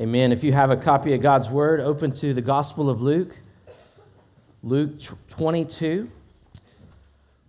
Amen. 0.00 0.32
If 0.32 0.42
you 0.42 0.54
have 0.54 0.70
a 0.70 0.78
copy 0.78 1.12
of 1.12 1.20
God's 1.20 1.50
Word, 1.50 1.78
open 1.78 2.10
to 2.12 2.32
the 2.32 2.40
Gospel 2.40 2.88
of 2.88 3.02
Luke, 3.02 3.36
Luke 4.62 4.98
22. 5.28 6.10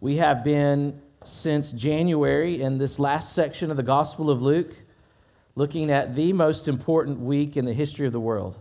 We 0.02 0.18
have 0.18 0.44
been 0.44 1.02
since 1.24 1.72
January 1.72 2.62
in 2.62 2.78
this 2.78 3.00
last 3.00 3.32
section 3.32 3.72
of 3.72 3.78
the 3.78 3.84
Gospel 3.84 4.30
of 4.30 4.42
Luke, 4.42 4.76
looking 5.56 5.92
at 5.92 6.14
the 6.14 6.34
most 6.34 6.68
important 6.68 7.22
week 7.22 7.56
in 7.56 7.64
the 7.64 7.72
history 7.72 8.06
of 8.06 8.12
the 8.12 8.20
world. 8.20 8.58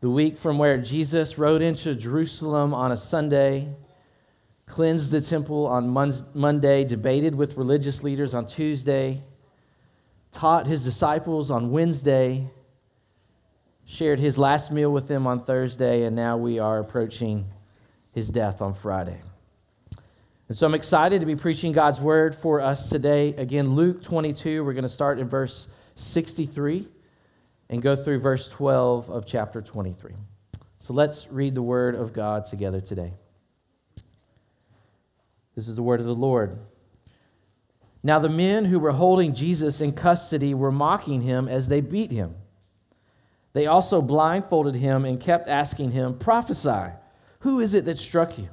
The 0.00 0.08
week 0.08 0.38
from 0.38 0.56
where 0.56 0.78
Jesus 0.78 1.36
rode 1.36 1.60
into 1.60 1.94
Jerusalem 1.94 2.72
on 2.72 2.90
a 2.90 2.96
Sunday, 2.96 3.68
cleansed 4.64 5.10
the 5.10 5.20
temple 5.20 5.66
on 5.66 5.90
Monday, 6.32 6.84
debated 6.84 7.34
with 7.34 7.58
religious 7.58 8.02
leaders 8.02 8.32
on 8.32 8.46
Tuesday, 8.46 9.22
taught 10.32 10.66
his 10.66 10.82
disciples 10.84 11.50
on 11.50 11.70
Wednesday 11.70 12.50
shared 13.86 14.18
his 14.18 14.38
last 14.38 14.70
meal 14.70 14.92
with 14.92 15.08
them 15.08 15.26
on 15.26 15.44
Thursday, 15.44 16.04
and 16.04 16.16
now 16.16 16.36
we 16.36 16.58
are 16.58 16.78
approaching 16.78 17.46
his 18.12 18.28
death 18.28 18.62
on 18.62 18.74
Friday. 18.74 19.20
And 20.48 20.56
so 20.56 20.66
I'm 20.66 20.74
excited 20.74 21.20
to 21.20 21.26
be 21.26 21.36
preaching 21.36 21.72
God's 21.72 22.00
word 22.00 22.34
for 22.34 22.60
us 22.60 22.88
today. 22.88 23.34
Again, 23.36 23.74
Luke 23.74 24.02
22, 24.02 24.64
we're 24.64 24.72
going 24.72 24.82
to 24.82 24.88
start 24.88 25.18
in 25.18 25.28
verse 25.28 25.68
63 25.94 26.86
and 27.70 27.82
go 27.82 27.96
through 27.96 28.20
verse 28.20 28.46
12 28.48 29.10
of 29.10 29.26
chapter 29.26 29.62
23. 29.62 30.12
So 30.78 30.92
let's 30.92 31.28
read 31.30 31.54
the 31.54 31.62
word 31.62 31.94
of 31.94 32.12
God 32.12 32.44
together 32.44 32.80
today. 32.80 33.14
This 35.56 35.68
is 35.68 35.76
the 35.76 35.82
word 35.82 36.00
of 36.00 36.06
the 36.06 36.14
Lord. 36.14 36.58
Now, 38.02 38.18
the 38.18 38.28
men 38.28 38.66
who 38.66 38.78
were 38.78 38.92
holding 38.92 39.34
Jesus 39.34 39.80
in 39.80 39.92
custody 39.92 40.52
were 40.52 40.72
mocking 40.72 41.22
him 41.22 41.48
as 41.48 41.68
they 41.68 41.80
beat 41.80 42.10
him. 42.10 42.34
They 43.54 43.66
also 43.66 44.02
blindfolded 44.02 44.74
him 44.74 45.04
and 45.04 45.18
kept 45.18 45.48
asking 45.48 45.92
him, 45.92 46.18
Prophesy, 46.18 46.92
who 47.38 47.60
is 47.60 47.72
it 47.72 47.86
that 47.86 47.98
struck 47.98 48.36
you? 48.36 48.48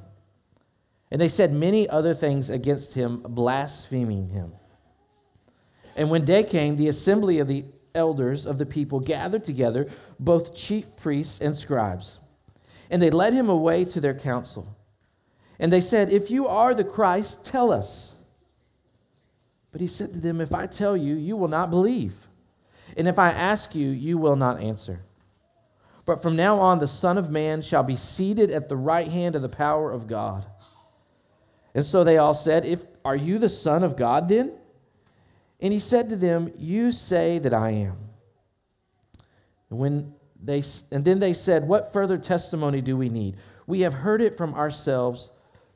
And 1.10 1.20
they 1.20 1.28
said 1.28 1.52
many 1.52 1.88
other 1.88 2.14
things 2.14 2.48
against 2.48 2.94
him, 2.94 3.20
blaspheming 3.28 4.28
him. 4.28 4.52
And 5.96 6.08
when 6.08 6.24
day 6.24 6.44
came, 6.44 6.76
the 6.76 6.88
assembly 6.88 7.40
of 7.40 7.48
the 7.48 7.64
elders 7.94 8.46
of 8.46 8.58
the 8.58 8.64
people 8.64 9.00
gathered 9.00 9.44
together, 9.44 9.90
both 10.18 10.54
chief 10.54 10.96
priests 10.96 11.40
and 11.40 11.54
scribes. 11.54 12.18
And 12.88 13.02
they 13.02 13.10
led 13.10 13.34
him 13.34 13.48
away 13.48 13.84
to 13.86 14.00
their 14.00 14.14
council. 14.14 14.74
And 15.58 15.72
they 15.72 15.80
said, 15.80 16.12
If 16.12 16.30
you 16.30 16.46
are 16.46 16.74
the 16.74 16.84
Christ, 16.84 17.44
tell 17.44 17.72
us. 17.72 18.12
But 19.72 19.80
he 19.80 19.86
said 19.86 20.12
to 20.12 20.20
them, 20.20 20.40
If 20.40 20.54
I 20.54 20.66
tell 20.66 20.96
you, 20.96 21.16
you 21.16 21.36
will 21.36 21.48
not 21.48 21.70
believe. 21.70 22.14
And 22.96 23.08
if 23.08 23.18
I 23.18 23.30
ask 23.30 23.74
you, 23.74 23.88
you 23.88 24.18
will 24.18 24.36
not 24.36 24.60
answer. 24.60 25.00
But 26.04 26.22
from 26.22 26.36
now 26.36 26.58
on, 26.58 26.78
the 26.78 26.88
Son 26.88 27.16
of 27.16 27.30
Man 27.30 27.62
shall 27.62 27.82
be 27.82 27.96
seated 27.96 28.50
at 28.50 28.68
the 28.68 28.76
right 28.76 29.08
hand 29.08 29.36
of 29.36 29.42
the 29.42 29.48
power 29.48 29.90
of 29.90 30.06
God. 30.06 30.46
And 31.74 31.84
so 31.84 32.04
they 32.04 32.18
all 32.18 32.34
said, 32.34 32.64
if, 32.64 32.80
Are 33.04 33.16
you 33.16 33.38
the 33.38 33.48
Son 33.48 33.84
of 33.84 33.96
God 33.96 34.28
then? 34.28 34.52
And 35.60 35.72
he 35.72 35.78
said 35.78 36.10
to 36.10 36.16
them, 36.16 36.52
You 36.58 36.92
say 36.92 37.38
that 37.38 37.54
I 37.54 37.70
am. 37.70 37.96
And, 39.70 39.78
when 39.78 40.14
they, 40.42 40.62
and 40.90 41.04
then 41.04 41.20
they 41.20 41.32
said, 41.32 41.66
What 41.66 41.92
further 41.92 42.18
testimony 42.18 42.80
do 42.80 42.96
we 42.96 43.08
need? 43.08 43.36
We 43.66 43.80
have 43.80 43.94
heard 43.94 44.20
it 44.20 44.36
from 44.36 44.54
ourselves, 44.54 45.30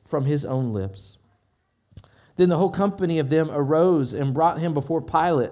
from 0.05 0.25
his 0.25 0.43
own 0.43 0.73
lips. 0.73 1.17
Then 2.35 2.49
the 2.49 2.57
whole 2.57 2.69
company 2.69 3.17
of 3.19 3.29
them 3.29 3.49
arose 3.49 4.13
and 4.13 4.33
brought 4.33 4.59
him 4.59 4.73
before 4.73 5.01
Pilate 5.01 5.51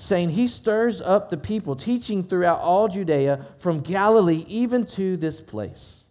saying, 0.00 0.30
He 0.30 0.48
stirs 0.48 1.02
up 1.02 1.28
the 1.28 1.36
people, 1.36 1.76
teaching 1.76 2.24
throughout 2.24 2.60
all 2.60 2.88
Judea, 2.88 3.46
from 3.58 3.80
Galilee 3.80 4.44
even 4.48 4.86
to 4.86 5.16
this 5.18 5.40
place. 5.40 6.04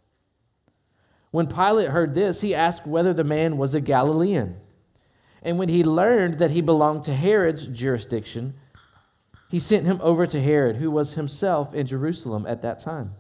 When 1.32 1.48
Pilate 1.48 1.90
heard 1.90 2.14
this, 2.14 2.42
he 2.42 2.54
asked 2.54 2.86
whether 2.86 3.14
the 3.14 3.24
man 3.24 3.58
was 3.58 3.74
a 3.74 3.82
Galilean. 3.82 4.58
And 5.42 5.58
when 5.58 5.70
he 5.70 5.84
learned 5.84 6.38
that 6.40 6.52
he 6.52 6.62
belonged 6.62 7.06
to 7.06 7.16
Herod's 7.16 7.66
jurisdiction, 7.66 8.54
he 9.50 9.60
sent 9.60 9.86
him 9.86 10.00
over 10.04 10.28
to 10.28 10.42
Herod, 10.42 10.76
who 10.76 10.92
was 10.92 11.14
himself 11.14 11.74
in 11.74 11.88
Jerusalem 11.88 12.46
at 12.48 12.62
that 12.62 12.80
time. 12.80 13.16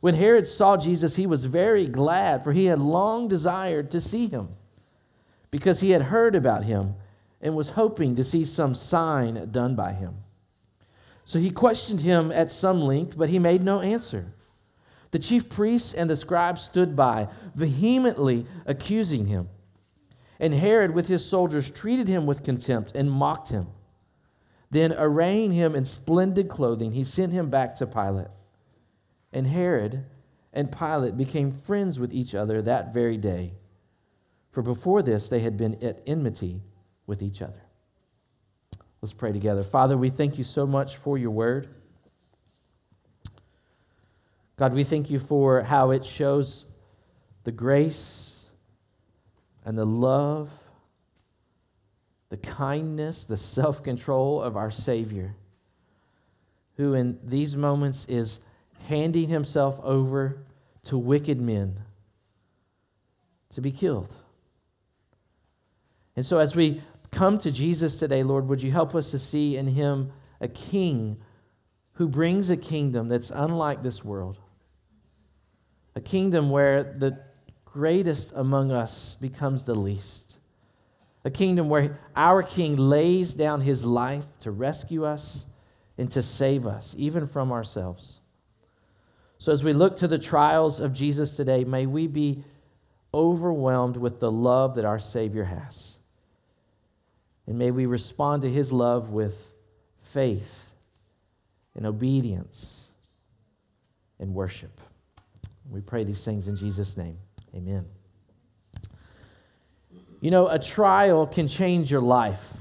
When 0.00 0.14
Herod 0.14 0.48
saw 0.48 0.78
Jesus, 0.78 1.16
he 1.16 1.26
was 1.26 1.44
very 1.44 1.86
glad, 1.86 2.44
for 2.44 2.52
he 2.52 2.66
had 2.66 2.78
long 2.78 3.28
desired 3.28 3.90
to 3.90 4.00
see 4.00 4.26
him, 4.26 4.48
because 5.50 5.80
he 5.80 5.90
had 5.90 6.02
heard 6.02 6.34
about 6.34 6.64
him 6.64 6.94
and 7.40 7.54
was 7.54 7.70
hoping 7.70 8.16
to 8.16 8.24
see 8.24 8.44
some 8.44 8.74
sign 8.74 9.48
done 9.50 9.74
by 9.74 9.92
him. 9.92 10.16
So 11.24 11.38
he 11.38 11.50
questioned 11.50 12.00
him 12.00 12.32
at 12.32 12.50
some 12.50 12.80
length, 12.80 13.16
but 13.16 13.28
he 13.28 13.38
made 13.38 13.62
no 13.62 13.80
answer. 13.80 14.34
The 15.12 15.18
chief 15.18 15.48
priests 15.48 15.94
and 15.94 16.08
the 16.08 16.16
scribes 16.16 16.62
stood 16.62 16.94
by, 16.94 17.28
vehemently 17.54 18.46
accusing 18.66 19.26
him. 19.26 19.48
And 20.38 20.54
Herod, 20.54 20.94
with 20.94 21.08
his 21.08 21.24
soldiers, 21.24 21.70
treated 21.70 22.08
him 22.08 22.26
with 22.26 22.44
contempt 22.44 22.92
and 22.94 23.10
mocked 23.10 23.50
him. 23.50 23.68
Then, 24.70 24.94
arraying 24.96 25.52
him 25.52 25.74
in 25.74 25.84
splendid 25.84 26.48
clothing, 26.48 26.92
he 26.92 27.04
sent 27.04 27.32
him 27.32 27.50
back 27.50 27.74
to 27.76 27.86
Pilate. 27.86 28.28
And 29.32 29.46
Herod 29.46 30.04
and 30.52 30.70
Pilate 30.76 31.16
became 31.16 31.50
friends 31.50 31.98
with 31.98 32.12
each 32.12 32.34
other 32.34 32.62
that 32.62 32.94
very 32.94 33.16
day. 33.16 33.52
For 34.52 34.62
before 34.62 35.02
this, 35.02 35.28
they 35.28 35.40
had 35.40 35.56
been 35.56 35.82
at 35.82 36.02
enmity 36.06 36.60
with 37.10 37.22
each 37.22 37.42
other. 37.42 37.60
Let's 39.02 39.12
pray 39.12 39.32
together. 39.32 39.64
Father, 39.64 39.98
we 39.98 40.10
thank 40.10 40.38
you 40.38 40.44
so 40.44 40.64
much 40.64 40.96
for 40.98 41.18
your 41.18 41.32
word. 41.32 41.66
God, 44.56 44.72
we 44.72 44.84
thank 44.84 45.10
you 45.10 45.18
for 45.18 45.62
how 45.62 45.90
it 45.90 46.06
shows 46.06 46.66
the 47.42 47.50
grace 47.50 48.44
and 49.64 49.76
the 49.76 49.84
love, 49.84 50.50
the 52.28 52.36
kindness, 52.36 53.24
the 53.24 53.36
self 53.36 53.82
control 53.82 54.40
of 54.40 54.56
our 54.56 54.70
Savior, 54.70 55.34
who 56.76 56.94
in 56.94 57.18
these 57.24 57.56
moments 57.56 58.06
is 58.08 58.38
handing 58.86 59.28
himself 59.28 59.80
over 59.82 60.38
to 60.84 60.96
wicked 60.96 61.40
men 61.40 61.76
to 63.54 63.60
be 63.60 63.72
killed. 63.72 64.14
And 66.14 66.26
so, 66.26 66.38
as 66.38 66.54
we 66.54 66.82
come 67.10 67.38
to 67.38 67.50
Jesus 67.50 67.98
today, 67.98 68.22
Lord, 68.22 68.48
would 68.48 68.62
you 68.62 68.70
help 68.70 68.94
us 68.94 69.10
to 69.10 69.18
see 69.18 69.56
in 69.56 69.66
him 69.66 70.12
a 70.40 70.48
king 70.48 71.16
who 71.94 72.08
brings 72.08 72.50
a 72.50 72.56
kingdom 72.56 73.08
that's 73.08 73.30
unlike 73.30 73.82
this 73.82 74.04
world? 74.04 74.38
A 75.94 76.00
kingdom 76.00 76.50
where 76.50 76.82
the 76.82 77.18
greatest 77.64 78.32
among 78.34 78.72
us 78.72 79.16
becomes 79.20 79.64
the 79.64 79.74
least. 79.74 80.34
A 81.24 81.30
kingdom 81.30 81.68
where 81.68 81.98
our 82.16 82.42
king 82.42 82.76
lays 82.76 83.34
down 83.34 83.60
his 83.60 83.84
life 83.84 84.24
to 84.40 84.50
rescue 84.50 85.04
us 85.04 85.44
and 85.98 86.10
to 86.12 86.22
save 86.22 86.66
us, 86.66 86.94
even 86.96 87.26
from 87.26 87.52
ourselves. 87.52 88.20
So, 89.38 89.52
as 89.52 89.62
we 89.62 89.72
look 89.72 89.98
to 89.98 90.08
the 90.08 90.18
trials 90.18 90.80
of 90.80 90.92
Jesus 90.92 91.36
today, 91.36 91.64
may 91.64 91.86
we 91.86 92.06
be 92.06 92.44
overwhelmed 93.12 93.96
with 93.96 94.20
the 94.20 94.30
love 94.30 94.74
that 94.76 94.84
our 94.84 94.98
Savior 94.98 95.44
has. 95.44 95.96
And 97.50 97.58
may 97.58 97.72
we 97.72 97.86
respond 97.86 98.42
to 98.42 98.48
his 98.48 98.70
love 98.70 99.10
with 99.10 99.34
faith 100.12 100.68
and 101.74 101.84
obedience 101.84 102.84
and 104.20 104.32
worship. 104.32 104.80
We 105.68 105.80
pray 105.80 106.04
these 106.04 106.22
things 106.22 106.46
in 106.46 106.54
Jesus' 106.54 106.96
name. 106.96 107.18
Amen. 107.52 107.86
You 110.20 110.30
know, 110.30 110.46
a 110.46 110.60
trial 110.60 111.26
can 111.26 111.48
change 111.48 111.90
your 111.90 112.02
life. 112.02 112.52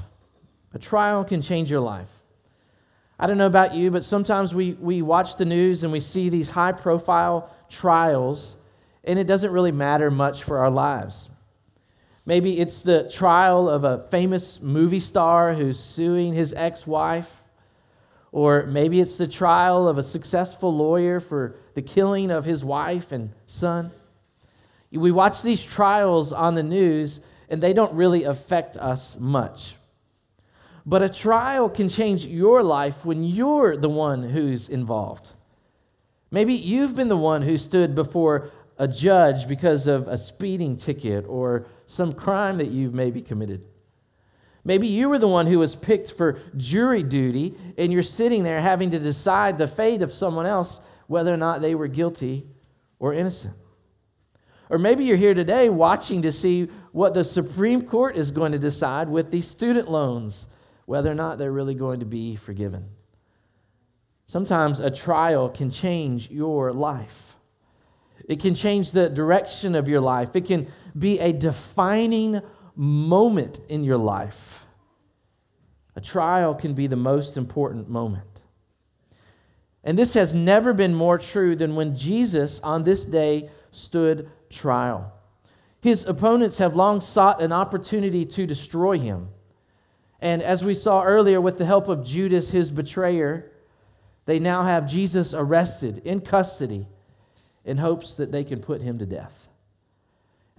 A 0.74 0.80
trial 0.80 1.24
can 1.24 1.44
change 1.44 1.70
your 1.70 1.82
life. 1.82 2.10
I 3.20 3.28
don't 3.28 3.38
know 3.38 3.46
about 3.46 3.76
you, 3.76 3.92
but 3.92 4.04
sometimes 4.04 4.56
we, 4.56 4.74
we 4.74 5.04
watch 5.04 5.38
the 5.38 5.46
news 5.46 5.84
and 5.84 5.92
we 5.92 6.00
see 6.00 6.30
these 6.30 6.50
high 6.50 6.72
profile 6.72 7.54
trials, 7.70 8.56
and 9.04 9.20
it 9.20 9.26
doesn't 9.26 9.52
really 9.52 9.72
matter 9.72 10.10
much 10.10 10.42
for 10.42 10.58
our 10.58 10.72
lives. 10.72 11.30
Maybe 12.30 12.60
it's 12.60 12.82
the 12.82 13.10
trial 13.10 13.68
of 13.68 13.84
a 13.84 14.06
famous 14.12 14.62
movie 14.62 15.00
star 15.00 15.56
who's 15.56 15.80
suing 15.80 16.32
his 16.32 16.54
ex 16.54 16.86
wife. 16.86 17.42
Or 18.32 18.68
maybe 18.68 19.02
it's 19.02 19.18
the 19.18 19.28
trial 19.28 19.88
of 19.88 19.98
a 19.98 20.04
successful 20.04 20.72
lawyer 20.72 21.20
for 21.20 21.56
the 21.74 21.82
killing 21.82 22.30
of 22.30 22.46
his 22.46 22.64
wife 22.64 23.12
and 23.12 23.32
son. 23.48 23.90
We 24.92 25.10
watch 25.12 25.42
these 25.42 25.64
trials 25.64 26.32
on 26.32 26.54
the 26.54 26.62
news, 26.62 27.20
and 27.50 27.64
they 27.64 27.74
don't 27.74 27.96
really 27.96 28.26
affect 28.26 28.78
us 28.78 29.18
much. 29.20 29.74
But 30.86 31.02
a 31.02 31.10
trial 31.10 31.68
can 31.68 31.90
change 31.90 32.28
your 32.28 32.62
life 32.62 33.04
when 33.04 33.24
you're 33.24 33.76
the 33.76 33.90
one 33.90 34.22
who's 34.22 34.70
involved. 34.70 35.32
Maybe 36.30 36.54
you've 36.54 36.96
been 36.96 37.10
the 37.10 37.18
one 37.18 37.42
who 37.42 37.58
stood 37.58 37.96
before 37.96 38.52
a 38.78 38.88
judge 38.88 39.48
because 39.48 39.88
of 39.88 40.08
a 40.08 40.16
speeding 40.16 40.78
ticket 40.78 41.26
or 41.28 41.66
some 41.90 42.14
crime 42.14 42.58
that 42.60 42.70
you've 42.70 42.94
maybe 42.94 43.20
committed. 43.20 43.66
Maybe 44.64 44.88
you 44.88 45.10
were 45.10 45.18
the 45.18 45.28
one 45.28 45.48
who 45.48 45.58
was 45.58 45.76
picked 45.76 46.12
for 46.12 46.40
jury 46.56 47.02
duty 47.02 47.56
and 47.80 47.92
you're 47.92 48.04
sitting 48.04 48.44
there 48.44 48.62
having 48.62 48.92
to 48.92 49.00
decide 49.00 49.58
the 49.58 49.68
fate 49.68 50.04
of 50.04 50.14
someone 50.14 50.46
else, 50.46 50.80
whether 51.08 51.34
or 51.34 51.38
not 51.38 51.62
they 51.62 51.74
were 51.74 51.88
guilty 51.88 52.46
or 53.00 53.14
innocent. 53.14 53.56
Or 54.70 54.78
maybe 54.78 55.04
you're 55.04 55.18
here 55.18 55.34
today 55.34 55.70
watching 55.70 56.22
to 56.22 56.32
see 56.32 56.70
what 56.92 57.16
the 57.16 57.24
Supreme 57.24 57.82
Court 57.82 58.16
is 58.16 58.30
going 58.30 58.52
to 58.52 58.60
decide 58.60 59.10
with 59.10 59.32
these 59.32 59.48
student 59.48 59.90
loans, 59.90 60.46
whether 60.86 61.10
or 61.10 61.16
not 61.16 61.40
they're 61.40 61.52
really 61.52 61.74
going 61.74 62.02
to 62.02 62.06
be 62.06 62.36
forgiven. 62.36 62.88
Sometimes 64.28 64.80
a 64.80 64.92
trial 64.92 65.50
can 65.50 65.72
change 65.72 66.30
your 66.30 66.72
life. 66.72 67.34
It 68.28 68.40
can 68.40 68.54
change 68.54 68.92
the 68.92 69.10
direction 69.10 69.74
of 69.74 69.88
your 69.88 70.02
life. 70.02 70.36
It 70.36 70.46
can 70.46 70.68
be 71.00 71.20
a 71.20 71.34
defining 71.34 72.42
moment 72.76 73.60
in 73.70 73.84
your 73.84 73.98
life. 73.98 74.66
A 75.96 76.02
trial 76.02 76.54
can 76.54 76.74
be 76.74 76.88
the 76.88 76.96
most 76.96 77.36
important 77.36 77.90
moment. 77.90 78.24
And 79.84 79.98
this 79.98 80.14
has 80.14 80.34
never 80.34 80.74
been 80.74 80.94
more 80.94 81.18
true 81.18 81.56
than 81.56 81.76
when 81.76 81.96
Jesus 81.96 82.60
on 82.62 82.84
this 82.84 83.06
day 83.06 83.50
stood 83.72 84.30
trial. 84.50 85.12
His 85.82 86.06
opponents 86.06 86.58
have 86.58 86.76
long 86.76 87.02
sought 87.02 87.42
an 87.42 87.52
opportunity 87.52 88.26
to 88.26 88.46
destroy 88.46 89.00
him. 89.00 89.30
And 90.22 90.42
as 90.42 90.64
we 90.64 90.74
saw 90.74 91.04
earlier, 91.04 91.40
with 91.40 91.58
the 91.58 91.66
help 91.66 91.88
of 91.88 92.06
Judas, 92.06 92.50
his 92.50 92.70
betrayer, 92.72 93.52
they 94.26 94.40
now 94.40 94.64
have 94.64 94.88
Jesus 94.88 95.34
arrested 95.34 96.02
in 96.06 96.22
custody 96.22 96.88
in 97.66 97.78
hopes 97.78 98.14
that 98.16 98.32
they 98.32 98.44
can 98.44 98.62
put 98.62 98.82
him 98.82 99.00
to 99.00 99.06
death. 99.06 99.49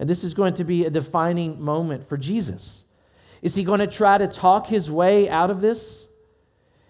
And 0.01 0.09
this 0.09 0.23
is 0.23 0.33
going 0.33 0.55
to 0.55 0.63
be 0.63 0.85
a 0.85 0.89
defining 0.89 1.61
moment 1.61 2.09
for 2.09 2.17
Jesus. 2.17 2.85
Is 3.43 3.53
he 3.53 3.63
going 3.63 3.81
to 3.81 3.87
try 3.87 4.17
to 4.17 4.27
talk 4.27 4.65
his 4.65 4.89
way 4.89 5.29
out 5.29 5.51
of 5.51 5.61
this? 5.61 6.07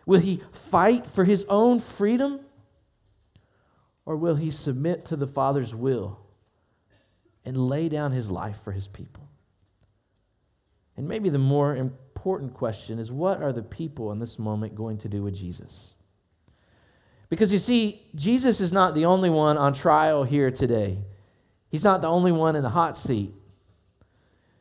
Will 0.05 0.21
he 0.21 0.41
fight 0.69 1.05
for 1.07 1.25
his 1.25 1.45
own 1.49 1.81
freedom? 1.81 2.39
Or 4.05 4.15
will 4.15 4.35
he 4.35 4.49
submit 4.49 5.07
to 5.07 5.17
the 5.17 5.27
Father's 5.27 5.75
will 5.75 6.21
and 7.43 7.57
lay 7.57 7.89
down 7.89 8.13
his 8.13 8.31
life 8.31 8.63
for 8.63 8.71
his 8.71 8.87
people? 8.87 9.27
And 10.95 11.05
maybe 11.05 11.27
the 11.27 11.37
more 11.37 11.75
important 11.75 12.53
question 12.53 12.97
is 12.97 13.11
what 13.11 13.43
are 13.43 13.51
the 13.51 13.61
people 13.61 14.13
in 14.13 14.19
this 14.19 14.39
moment 14.39 14.73
going 14.73 14.97
to 14.99 15.09
do 15.09 15.21
with 15.21 15.35
Jesus? 15.35 15.95
Because 17.27 17.51
you 17.51 17.59
see, 17.59 18.07
Jesus 18.15 18.61
is 18.61 18.71
not 18.71 18.95
the 18.95 19.03
only 19.03 19.29
one 19.29 19.57
on 19.57 19.73
trial 19.73 20.23
here 20.23 20.49
today. 20.49 20.99
He's 21.71 21.85
not 21.85 22.01
the 22.01 22.09
only 22.09 22.33
one 22.33 22.55
in 22.55 22.63
the 22.63 22.69
hot 22.69 22.97
seat. 22.97 23.33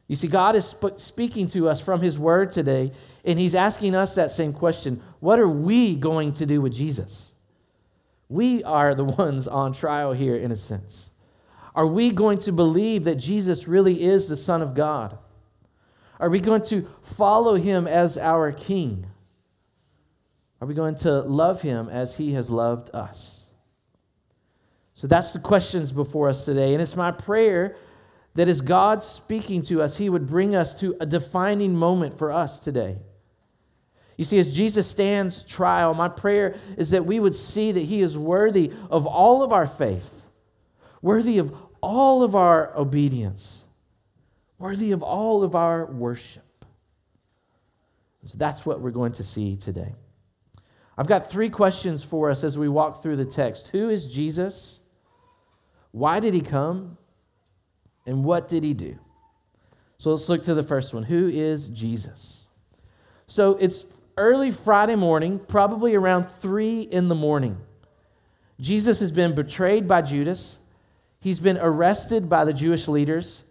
You 0.06 0.16
see, 0.16 0.28
God 0.28 0.56
is 0.56 0.66
sp- 0.70 0.98
speaking 0.98 1.48
to 1.50 1.68
us 1.68 1.80
from 1.80 2.00
His 2.00 2.18
Word 2.18 2.52
today, 2.52 2.92
and 3.24 3.38
He's 3.38 3.54
asking 3.54 3.94
us 3.94 4.14
that 4.14 4.30
same 4.30 4.52
question 4.52 5.02
What 5.18 5.38
are 5.38 5.48
we 5.48 5.96
going 5.96 6.32
to 6.34 6.46
do 6.46 6.60
with 6.60 6.72
Jesus? 6.72 7.32
We 8.28 8.62
are 8.64 8.94
the 8.94 9.04
ones 9.18 9.48
on 9.48 9.72
trial 9.72 10.12
here, 10.12 10.36
in 10.36 10.52
a 10.52 10.56
sense. 10.56 11.10
Are 11.74 11.86
we 11.86 12.10
going 12.10 12.38
to 12.40 12.52
believe 12.52 13.04
that 13.04 13.16
Jesus 13.16 13.68
really 13.68 14.02
is 14.02 14.28
the 14.28 14.36
Son 14.36 14.62
of 14.62 14.74
God? 14.74 15.18
Are 16.18 16.28
we 16.28 16.40
going 16.40 16.64
to 16.66 16.88
follow 17.02 17.54
Him 17.54 17.86
as 17.86 18.18
our 18.18 18.52
King? 18.52 19.06
Are 20.60 20.66
we 20.66 20.74
going 20.74 20.96
to 20.96 21.20
love 21.20 21.62
Him 21.62 21.88
as 21.88 22.16
He 22.16 22.32
has 22.34 22.50
loved 22.50 22.90
us? 22.94 23.39
So 25.00 25.06
that's 25.06 25.30
the 25.30 25.38
questions 25.38 25.92
before 25.92 26.28
us 26.28 26.44
today. 26.44 26.74
And 26.74 26.82
it's 26.82 26.94
my 26.94 27.10
prayer 27.10 27.74
that 28.34 28.48
as 28.48 28.60
God 28.60 29.02
speaking 29.02 29.62
to 29.62 29.80
us, 29.80 29.96
He 29.96 30.10
would 30.10 30.26
bring 30.26 30.54
us 30.54 30.78
to 30.80 30.94
a 31.00 31.06
defining 31.06 31.74
moment 31.74 32.18
for 32.18 32.30
us 32.30 32.58
today. 32.58 32.98
You 34.18 34.26
see, 34.26 34.38
as 34.38 34.54
Jesus 34.54 34.86
stands 34.86 35.42
trial, 35.44 35.94
my 35.94 36.08
prayer 36.08 36.56
is 36.76 36.90
that 36.90 37.06
we 37.06 37.18
would 37.18 37.34
see 37.34 37.72
that 37.72 37.80
He 37.80 38.02
is 38.02 38.18
worthy 38.18 38.72
of 38.90 39.06
all 39.06 39.42
of 39.42 39.52
our 39.52 39.66
faith, 39.66 40.12
worthy 41.00 41.38
of 41.38 41.56
all 41.80 42.22
of 42.22 42.34
our 42.34 42.76
obedience, 42.76 43.62
worthy 44.58 44.92
of 44.92 45.02
all 45.02 45.42
of 45.42 45.54
our 45.54 45.86
worship. 45.86 46.44
So 48.26 48.36
that's 48.36 48.66
what 48.66 48.82
we're 48.82 48.90
going 48.90 49.12
to 49.12 49.24
see 49.24 49.56
today. 49.56 49.94
I've 50.98 51.06
got 51.06 51.30
three 51.30 51.48
questions 51.48 52.04
for 52.04 52.30
us 52.30 52.44
as 52.44 52.58
we 52.58 52.68
walk 52.68 53.02
through 53.02 53.16
the 53.16 53.24
text 53.24 53.68
Who 53.68 53.88
is 53.88 54.04
Jesus? 54.04 54.79
Why 55.92 56.20
did 56.20 56.34
he 56.34 56.40
come? 56.40 56.96
And 58.06 58.24
what 58.24 58.48
did 58.48 58.62
he 58.62 58.74
do? 58.74 58.98
So 59.98 60.10
let's 60.10 60.28
look 60.28 60.44
to 60.44 60.54
the 60.54 60.62
first 60.62 60.94
one. 60.94 61.02
Who 61.02 61.28
is 61.28 61.68
Jesus? 61.68 62.46
So 63.26 63.52
it's 63.60 63.84
early 64.16 64.50
Friday 64.50 64.96
morning, 64.96 65.38
probably 65.38 65.94
around 65.94 66.26
3 66.40 66.82
in 66.82 67.08
the 67.08 67.14
morning. 67.14 67.56
Jesus 68.60 69.00
has 69.00 69.10
been 69.10 69.34
betrayed 69.34 69.86
by 69.86 70.02
Judas. 70.02 70.56
He's 71.20 71.40
been 71.40 71.58
arrested 71.58 72.28
by 72.28 72.44
the 72.44 72.52
Jewish 72.52 72.88
leaders. 72.88 73.42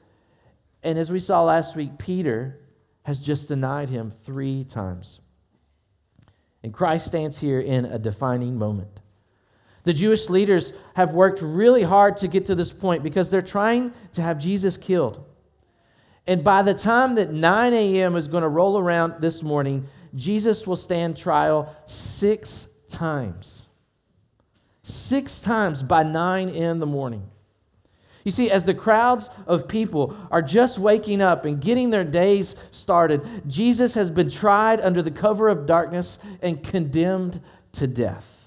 And 0.83 0.97
as 0.97 1.11
we 1.11 1.19
saw 1.19 1.43
last 1.43 1.75
week, 1.75 1.97
Peter 1.97 2.57
has 3.03 3.19
just 3.19 3.47
denied 3.47 3.89
him 3.89 4.11
three 4.23 4.63
times. 4.63 5.19
And 6.63 6.73
Christ 6.73 7.07
stands 7.07 7.37
here 7.37 7.59
in 7.59 7.85
a 7.85 7.97
defining 7.97 8.57
moment. 8.57 8.99
The 9.89 9.93
Jewish 9.95 10.29
leaders 10.29 10.71
have 10.93 11.15
worked 11.15 11.41
really 11.41 11.81
hard 11.81 12.17
to 12.17 12.27
get 12.27 12.45
to 12.45 12.53
this 12.53 12.71
point 12.71 13.01
because 13.01 13.31
they're 13.31 13.41
trying 13.41 13.91
to 14.13 14.21
have 14.21 14.37
Jesus 14.37 14.77
killed. 14.77 15.25
And 16.27 16.43
by 16.43 16.61
the 16.61 16.75
time 16.75 17.15
that 17.15 17.33
9 17.33 17.73
a.m. 17.73 18.15
is 18.15 18.27
going 18.27 18.43
to 18.43 18.49
roll 18.49 18.77
around 18.77 19.15
this 19.19 19.41
morning, 19.41 19.87
Jesus 20.13 20.67
will 20.67 20.75
stand 20.75 21.17
trial 21.17 21.75
six 21.87 22.67
times. 22.87 23.67
Six 24.83 25.39
times 25.39 25.81
by 25.81 26.03
9 26.03 26.49
in 26.49 26.77
the 26.77 26.85
morning. 26.85 27.27
You 28.23 28.29
see, 28.29 28.51
as 28.51 28.65
the 28.65 28.75
crowds 28.75 29.31
of 29.47 29.67
people 29.67 30.15
are 30.29 30.43
just 30.43 30.77
waking 30.77 31.19
up 31.19 31.45
and 31.45 31.59
getting 31.59 31.89
their 31.89 32.03
days 32.03 32.55
started, 32.69 33.27
Jesus 33.47 33.95
has 33.95 34.11
been 34.11 34.29
tried 34.29 34.81
under 34.81 35.01
the 35.01 35.09
cover 35.09 35.49
of 35.49 35.65
darkness 35.65 36.19
and 36.43 36.63
condemned 36.63 37.41
to 37.71 37.87
death. 37.87 38.38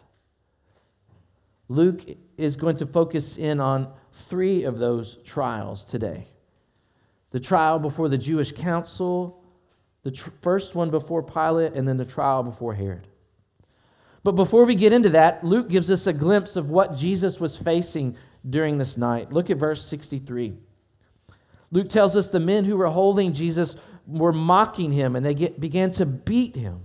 Luke 1.74 2.02
is 2.36 2.56
going 2.56 2.76
to 2.76 2.86
focus 2.86 3.38
in 3.38 3.60
on 3.60 3.90
three 4.12 4.64
of 4.64 4.78
those 4.78 5.16
trials 5.24 5.84
today 5.84 6.26
the 7.30 7.40
trial 7.40 7.78
before 7.78 8.10
the 8.10 8.18
Jewish 8.18 8.52
council, 8.52 9.42
the 10.02 10.10
tr- 10.10 10.28
first 10.42 10.74
one 10.74 10.90
before 10.90 11.22
Pilate, 11.22 11.72
and 11.72 11.88
then 11.88 11.96
the 11.96 12.04
trial 12.04 12.42
before 12.42 12.74
Herod. 12.74 13.06
But 14.22 14.32
before 14.32 14.66
we 14.66 14.74
get 14.74 14.92
into 14.92 15.08
that, 15.10 15.42
Luke 15.42 15.70
gives 15.70 15.90
us 15.90 16.06
a 16.06 16.12
glimpse 16.12 16.56
of 16.56 16.68
what 16.68 16.94
Jesus 16.94 17.40
was 17.40 17.56
facing 17.56 18.16
during 18.50 18.76
this 18.76 18.98
night. 18.98 19.32
Look 19.32 19.48
at 19.48 19.56
verse 19.56 19.82
63. 19.86 20.52
Luke 21.70 21.88
tells 21.88 22.16
us 22.16 22.28
the 22.28 22.38
men 22.38 22.66
who 22.66 22.76
were 22.76 22.88
holding 22.88 23.32
Jesus 23.32 23.76
were 24.06 24.34
mocking 24.34 24.92
him 24.92 25.16
and 25.16 25.24
they 25.24 25.32
get, 25.32 25.58
began 25.58 25.90
to 25.92 26.04
beat 26.04 26.54
him. 26.54 26.82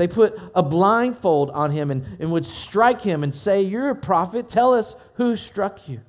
They 0.00 0.08
put 0.08 0.40
a 0.54 0.62
blindfold 0.62 1.50
on 1.50 1.72
him 1.72 1.90
and, 1.90 2.06
and 2.18 2.32
would 2.32 2.46
strike 2.46 3.02
him 3.02 3.22
and 3.22 3.34
say, 3.34 3.60
You're 3.60 3.90
a 3.90 3.94
prophet. 3.94 4.48
Tell 4.48 4.72
us 4.72 4.96
who 5.16 5.36
struck 5.36 5.90
you. 5.90 6.00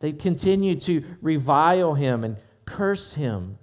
They 0.00 0.12
continued 0.12 0.82
to 0.82 1.02
revile 1.22 1.94
him 1.94 2.22
and 2.22 2.36
curse 2.66 3.14
him 3.14 3.56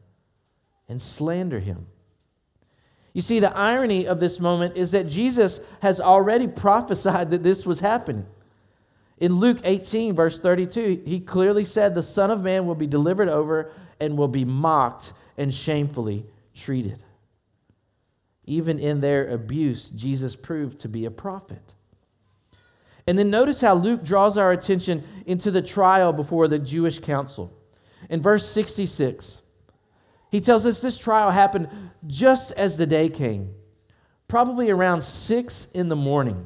and 0.90 1.00
slander 1.00 1.60
him. 1.60 1.86
You 3.14 3.22
see, 3.22 3.40
the 3.40 3.56
irony 3.56 4.08
of 4.08 4.20
this 4.20 4.40
moment 4.40 4.76
is 4.76 4.90
that 4.94 5.08
Jesus 5.08 5.60
has 5.84 6.02
already 6.02 6.48
prophesied 6.48 7.30
that 7.30 7.44
this 7.44 7.68
was 7.68 7.82
happening. 7.82 8.26
In 9.20 9.36
Luke 9.36 9.60
18, 9.64 10.16
verse 10.16 10.40
32, 10.40 11.04
he 11.06 11.20
clearly 11.20 11.66
said, 11.66 11.94
The 11.94 12.02
Son 12.02 12.32
of 12.32 12.42
Man 12.42 12.66
will 12.66 12.74
be 12.74 12.88
delivered 12.88 13.30
over 13.30 13.74
and 14.00 14.18
will 14.18 14.28
be 14.28 14.44
mocked 14.44 15.14
and 15.38 15.54
shamefully 15.54 16.26
treated. 16.56 16.98
Even 18.46 18.80
in 18.80 19.02
their 19.02 19.30
abuse, 19.30 19.90
Jesus 19.90 20.36
proved 20.36 20.80
to 20.80 20.90
be 20.90 21.06
a 21.06 21.12
prophet. 21.12 21.74
And 23.08 23.18
then 23.18 23.30
notice 23.30 23.62
how 23.62 23.74
Luke 23.76 24.04
draws 24.04 24.38
our 24.38 24.52
attention 24.52 25.04
into 25.26 25.52
the 25.52 25.62
trial 25.62 26.14
before 26.14 26.48
the 26.48 26.60
Jewish 26.60 27.00
council. 27.00 27.52
In 28.10 28.22
verse 28.22 28.50
66, 28.50 29.42
he 30.30 30.40
tells 30.40 30.66
us 30.66 30.80
this 30.80 30.98
trial 30.98 31.32
happened 31.32 31.70
just 32.08 32.52
as 32.54 32.78
the 32.78 32.86
day 32.88 33.10
came, 33.10 33.54
probably 34.28 34.70
around 34.70 35.04
six 35.04 35.68
in 35.74 35.90
the 35.90 35.96
morning. 35.96 36.46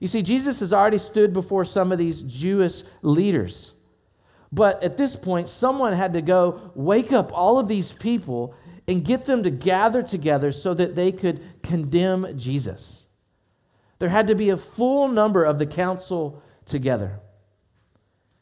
You 0.00 0.08
see, 0.08 0.22
Jesus 0.22 0.60
has 0.60 0.72
already 0.72 0.98
stood 0.98 1.32
before 1.32 1.64
some 1.64 1.92
of 1.92 1.98
these 1.98 2.22
Jewish 2.22 2.82
leaders. 3.02 3.72
But 4.52 4.82
at 4.82 4.96
this 4.96 5.16
point, 5.16 5.48
someone 5.48 5.92
had 5.92 6.12
to 6.14 6.22
go 6.22 6.70
wake 6.74 7.12
up 7.12 7.30
all 7.32 7.58
of 7.58 7.68
these 7.68 7.92
people 7.92 8.54
and 8.88 9.04
get 9.04 9.26
them 9.26 9.42
to 9.42 9.50
gather 9.50 10.02
together 10.02 10.52
so 10.52 10.74
that 10.74 10.94
they 10.94 11.12
could 11.12 11.42
condemn 11.62 12.38
Jesus. 12.38 13.02
There 13.98 14.08
had 14.08 14.28
to 14.28 14.34
be 14.34 14.50
a 14.50 14.56
full 14.56 15.08
number 15.08 15.44
of 15.44 15.58
the 15.58 15.66
council 15.66 16.42
together. 16.66 17.18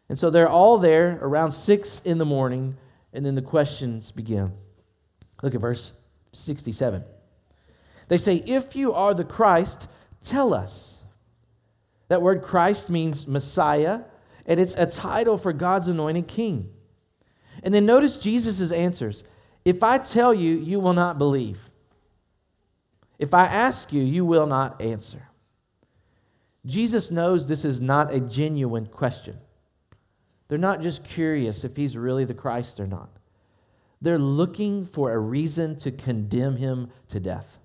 And 0.09 0.19
so 0.19 0.31
they're 0.31 0.49
all 0.49 0.79
there 0.79 1.19
around 1.23 1.53
six 1.53 2.01
in 2.05 2.19
the 2.19 2.25
morning, 2.25 2.77
and 3.13 3.25
then 3.25 3.35
the 3.35 3.43
questions 3.43 4.11
begin. 4.11 4.53
Look 5.43 5.55
at 5.55 5.61
verse 5.61 5.93
67. 6.33 7.05
They 8.09 8.19
say, 8.19 8.37
If 8.37 8.77
you 8.77 8.93
are 8.93 9.15
the 9.15 9.25
Christ, 9.25 9.89
tell 10.23 10.53
us. 10.53 11.03
That 12.09 12.21
word 12.21 12.43
Christ 12.43 12.91
means 12.91 13.27
Messiah, 13.27 14.01
and 14.47 14.61
it's 14.61 14.75
a 14.75 14.87
title 14.87 15.39
for 15.39 15.53
God's 15.53 15.89
anointed 15.89 16.29
king. 16.29 16.71
And 17.63 17.73
then 17.73 17.87
notice 17.87 18.17
Jesus' 18.17 18.71
answers. 18.71 19.25
If 19.65 19.83
I 19.83 19.99
tell 19.99 20.35
you, 20.35 20.57
you 20.57 20.81
will 20.81 20.93
not 20.93 21.19
believe. 21.19 21.59
If 23.19 23.33
I 23.33 23.45
ask 23.45 23.93
you, 23.93 24.03
you 24.03 24.25
will 24.25 24.47
not 24.47 24.83
answer. 24.83 25.23
Jesus 26.67 27.11
knows 27.11 27.47
this 27.47 27.65
is 27.65 27.81
not 27.81 28.13
a 28.13 28.21
genuine 28.21 28.87
question. 28.87 29.39
They're 30.49 30.59
not 30.59 30.83
just 30.83 31.05
curious 31.05 31.65
if 31.65 31.77
he's 31.77 31.97
really 31.97 32.25
the 32.25 32.35
Christ 32.35 32.81
or 32.81 32.87
not. 32.87 33.09
They're 34.03 34.19
looking 34.19 34.85
for 34.85 35.13
a 35.13 35.19
reason 35.19 35.77
to 35.77 35.91
condemn 35.91 36.57
him 36.57 36.91
to 37.09 37.21
death. 37.21 37.59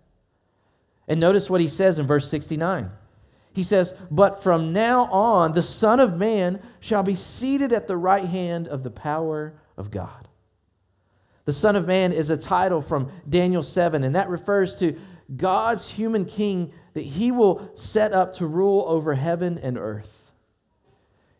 And 1.08 1.20
notice 1.20 1.50
what 1.50 1.60
he 1.60 1.68
says 1.68 2.00
in 2.00 2.08
verse 2.08 2.30
69. 2.30 2.90
He 3.52 3.64
says, 3.64 3.94
But 4.10 4.42
from 4.42 4.72
now 4.72 5.06
on, 5.06 5.52
the 5.52 5.64
Son 5.64 6.00
of 6.00 6.18
Man 6.18 6.62
shall 6.80 7.04
be 7.04 7.16
seated 7.16 7.74
at 7.74 7.88
the 7.88 7.98
right 7.98 8.24
hand 8.24 8.70
of 8.70 8.84
the 8.84 8.92
power 8.92 9.54
of 9.76 9.92
God. 9.92 10.29
The 11.50 11.54
Son 11.54 11.76
of 11.76 11.88
Man 11.88 12.12
is 12.12 12.30
a 12.30 12.38
title 12.38 12.80
from 12.80 13.12
Daniel 13.28 13.64
7, 13.64 14.04
and 14.04 14.14
that 14.14 14.30
refers 14.30 14.76
to 14.76 14.96
God's 15.36 15.90
human 15.90 16.26
king 16.26 16.72
that 16.94 17.04
he 17.04 17.32
will 17.32 17.72
set 17.74 18.14
up 18.14 18.36
to 18.36 18.46
rule 18.46 18.86
over 18.88 19.16
heaven 19.16 19.58
and 19.58 19.76
earth. 19.76 20.32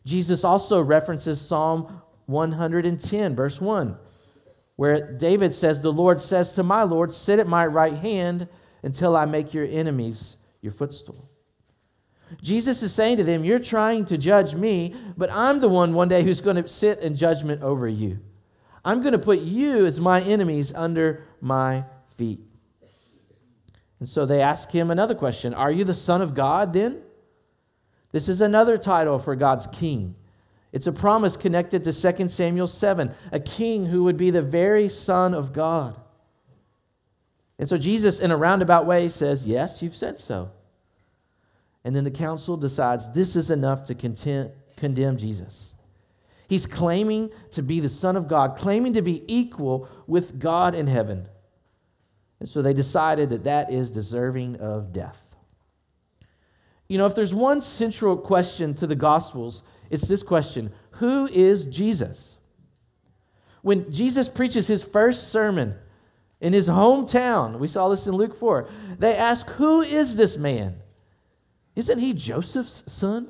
Jesus 0.04 0.42
also 0.42 0.80
references 0.80 1.40
Psalm 1.40 2.02
110, 2.26 3.36
verse 3.36 3.60
1, 3.60 3.96
where 4.74 5.16
David 5.16 5.54
says, 5.54 5.80
The 5.80 5.92
Lord 5.92 6.20
says 6.20 6.54
to 6.54 6.64
my 6.64 6.82
Lord, 6.82 7.14
Sit 7.14 7.38
at 7.38 7.46
my 7.46 7.64
right 7.64 7.94
hand 7.94 8.48
until 8.82 9.16
I 9.16 9.26
make 9.26 9.54
your 9.54 9.66
enemies 9.66 10.38
your 10.60 10.72
footstool. 10.72 11.30
Jesus 12.42 12.82
is 12.82 12.92
saying 12.92 13.18
to 13.18 13.22
them, 13.22 13.44
You're 13.44 13.60
trying 13.60 14.06
to 14.06 14.18
judge 14.18 14.56
me, 14.56 14.92
but 15.16 15.30
I'm 15.30 15.60
the 15.60 15.68
one 15.68 15.94
one 15.94 16.08
day 16.08 16.24
who's 16.24 16.40
going 16.40 16.60
to 16.60 16.66
sit 16.66 16.98
in 16.98 17.14
judgment 17.14 17.62
over 17.62 17.86
you. 17.86 18.18
I'm 18.84 19.00
going 19.00 19.12
to 19.12 19.18
put 19.18 19.40
you 19.40 19.86
as 19.86 20.00
my 20.00 20.20
enemies 20.22 20.72
under 20.74 21.24
my 21.40 21.84
feet. 22.16 22.40
And 23.98 24.08
so 24.08 24.24
they 24.24 24.40
ask 24.40 24.70
him 24.70 24.90
another 24.90 25.14
question 25.14 25.54
Are 25.54 25.70
you 25.70 25.84
the 25.84 25.94
Son 25.94 26.22
of 26.22 26.34
God 26.34 26.72
then? 26.72 27.02
This 28.12 28.28
is 28.28 28.40
another 28.40 28.76
title 28.76 29.18
for 29.18 29.36
God's 29.36 29.66
king. 29.68 30.16
It's 30.72 30.86
a 30.86 30.92
promise 30.92 31.36
connected 31.36 31.84
to 31.84 31.92
2 31.92 32.28
Samuel 32.28 32.66
7, 32.66 33.12
a 33.32 33.40
king 33.40 33.86
who 33.86 34.04
would 34.04 34.16
be 34.16 34.30
the 34.30 34.42
very 34.42 34.88
Son 34.88 35.34
of 35.34 35.52
God. 35.52 36.00
And 37.58 37.68
so 37.68 37.76
Jesus, 37.76 38.20
in 38.20 38.30
a 38.30 38.36
roundabout 38.36 38.86
way, 38.86 39.08
says, 39.08 39.46
Yes, 39.46 39.82
you've 39.82 39.96
said 39.96 40.18
so. 40.18 40.50
And 41.84 41.94
then 41.94 42.04
the 42.04 42.10
council 42.10 42.56
decides 42.56 43.10
this 43.12 43.36
is 43.36 43.50
enough 43.50 43.84
to 43.84 43.94
content, 43.94 44.52
condemn 44.76 45.16
Jesus. 45.16 45.69
He's 46.50 46.66
claiming 46.66 47.30
to 47.52 47.62
be 47.62 47.78
the 47.78 47.88
Son 47.88 48.16
of 48.16 48.26
God, 48.26 48.56
claiming 48.56 48.94
to 48.94 49.02
be 49.02 49.22
equal 49.32 49.88
with 50.08 50.40
God 50.40 50.74
in 50.74 50.88
heaven. 50.88 51.28
And 52.40 52.48
so 52.48 52.60
they 52.60 52.72
decided 52.72 53.30
that 53.30 53.44
that 53.44 53.72
is 53.72 53.88
deserving 53.92 54.56
of 54.56 54.92
death. 54.92 55.22
You 56.88 56.98
know, 56.98 57.06
if 57.06 57.14
there's 57.14 57.32
one 57.32 57.62
central 57.62 58.16
question 58.16 58.74
to 58.74 58.88
the 58.88 58.96
Gospels, 58.96 59.62
it's 59.90 60.08
this 60.08 60.24
question 60.24 60.72
Who 60.94 61.28
is 61.28 61.66
Jesus? 61.66 62.36
When 63.62 63.92
Jesus 63.92 64.28
preaches 64.28 64.66
his 64.66 64.82
first 64.82 65.28
sermon 65.28 65.76
in 66.40 66.52
his 66.52 66.66
hometown, 66.66 67.60
we 67.60 67.68
saw 67.68 67.88
this 67.90 68.08
in 68.08 68.14
Luke 68.14 68.36
4, 68.36 68.68
they 68.98 69.14
ask, 69.14 69.48
Who 69.50 69.82
is 69.82 70.16
this 70.16 70.36
man? 70.36 70.78
Isn't 71.76 72.00
he 72.00 72.12
Joseph's 72.12 72.82
son? 72.92 73.28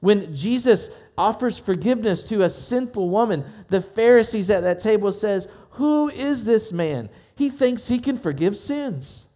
When 0.00 0.34
Jesus 0.34 0.90
offers 1.16 1.58
forgiveness 1.58 2.22
to 2.24 2.42
a 2.42 2.50
sinful 2.50 3.08
woman, 3.08 3.44
the 3.68 3.80
Pharisees 3.80 4.50
at 4.50 4.62
that 4.62 4.80
table 4.80 5.12
says, 5.12 5.48
"Who 5.72 6.08
is 6.08 6.44
this 6.44 6.72
man? 6.72 7.08
He 7.34 7.48
thinks 7.48 7.88
he 7.88 7.98
can 7.98 8.18
forgive 8.18 8.56
sins." 8.56 9.26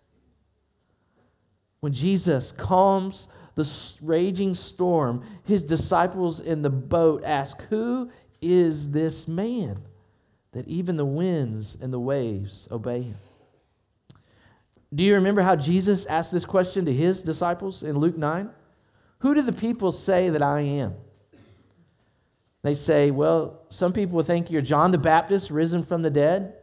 When 1.81 1.93
Jesus 1.93 2.53
calms 2.53 3.29
the 3.55 3.69
raging 4.03 4.55
storm, 4.55 5.23
his 5.45 5.63
disciples 5.63 6.41
in 6.41 6.63
the 6.63 6.71
boat 6.71 7.23
ask, 7.25 7.63
Who 7.65 8.11
is 8.41 8.91
this 8.91 9.27
man 9.27 9.83
that 10.53 10.69
even 10.69 10.97
the 10.97 11.07
winds 11.07 11.77
and 11.81 11.93
the 11.93 12.01
waves 12.01 12.69
obey 12.71 13.03
him? 13.03 13.17
Do 14.95 15.03
you 15.05 15.15
remember 15.15 15.43
how 15.43 15.57
Jesus 15.57 16.07
asked 16.07 16.33
this 16.33 16.45
question 16.45 16.85
to 16.85 16.93
his 16.93 17.23
disciples 17.23 17.83
in 17.83 17.99
Luke 17.99 18.17
9? 18.17 18.51
Who 19.21 19.35
do 19.35 19.43
the 19.43 19.53
people 19.53 19.93
say 19.93 20.29
that 20.31 20.43
I 20.43 20.61
am? 20.61 20.95
They 22.67 22.75
say, 22.75 23.13
Well, 23.13 23.61
some 23.71 23.93
people 23.93 24.21
think 24.25 24.51
you're 24.51 24.61
John 24.61 24.91
the 24.91 24.99
Baptist 24.99 25.51
risen 25.51 25.85
from 25.85 26.03
the 26.03 26.11
dead. 26.11 26.55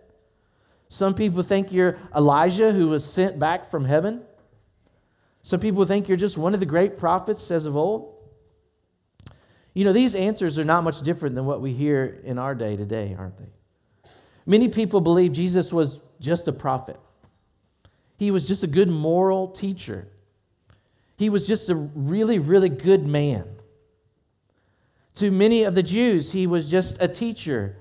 Some 0.90 1.16
people 1.16 1.44
think 1.44 1.72
you're 1.72 1.98
Elijah 2.14 2.74
who 2.74 2.90
was 2.90 3.06
sent 3.06 3.40
back 3.40 3.72
from 3.72 3.86
heaven. 3.86 4.22
Some 5.44 5.62
people 5.62 5.86
think 5.86 6.10
you're 6.10 6.18
just 6.18 6.38
one 6.38 6.54
of 6.54 6.60
the 6.60 6.66
great 6.66 6.98
prophets 6.98 7.50
as 7.52 7.66
of 7.66 7.78
old. 7.78 8.16
You 9.74 9.86
know, 9.86 9.94
these 9.94 10.14
answers 10.14 10.60
are 10.60 10.66
not 10.66 10.84
much 10.84 11.02
different 11.02 11.36
than 11.36 11.46
what 11.46 11.62
we 11.62 11.72
hear 11.72 12.20
in 12.26 12.38
our 12.38 12.54
day 12.54 12.76
today, 12.76 13.16
aren't 13.18 13.38
they? 13.38 14.10
Many 14.46 14.68
people 14.68 15.00
believe 15.00 15.32
Jesus 15.32 15.72
was 15.72 16.02
just 16.20 16.50
a 16.50 16.52
prophet. 16.54 17.00
He 18.18 18.30
was 18.30 18.46
just 18.46 18.64
a 18.64 18.68
good 18.68 18.90
moral 18.90 19.48
teacher. 19.48 20.10
He 21.16 21.30
was 21.30 21.48
just 21.48 21.70
a 21.70 21.76
really, 21.76 22.40
really 22.40 22.70
good 22.70 23.06
man. 23.06 23.53
To 25.16 25.32
many 25.32 25.64
of 25.64 25.76
the 25.76 25.84
Jews, 25.84 26.32
he 26.32 26.48
was 26.48 26.70
just 26.70 26.98
a 27.00 27.08
teacher, 27.08 27.78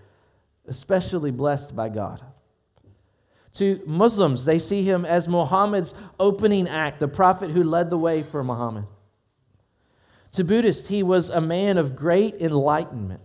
especially 0.69 1.31
blessed 1.31 1.75
by 1.75 1.89
God. 1.89 2.23
To 3.55 3.81
Muslims, 3.87 4.45
they 4.45 4.59
see 4.59 4.83
him 4.83 5.05
as 5.05 5.29
Muhammad's 5.29 5.95
opening 6.19 6.69
act, 6.69 7.01
the 7.01 7.09
prophet 7.09 7.51
who 7.51 7.63
led 7.63 7.91
the 7.91 7.99
way 7.99 8.23
for 8.23 8.43
Muhammad. 8.43 8.87
To 10.33 10.45
Buddhists, 10.45 10.89
he 10.89 11.03
was 11.03 11.29
a 11.29 11.41
man 11.41 11.77
of 11.77 11.95
great 11.95 12.41
enlightenment. 12.41 13.21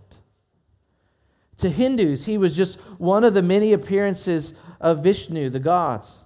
To 1.58 1.70
Hindus, 1.70 2.26
he 2.26 2.38
was 2.38 2.54
just 2.54 2.78
one 2.98 3.24
of 3.24 3.34
the 3.34 3.42
many 3.42 3.72
appearances 3.72 4.52
of 4.80 5.02
Vishnu, 5.02 5.50
the 5.50 5.58
gods. 5.58 6.20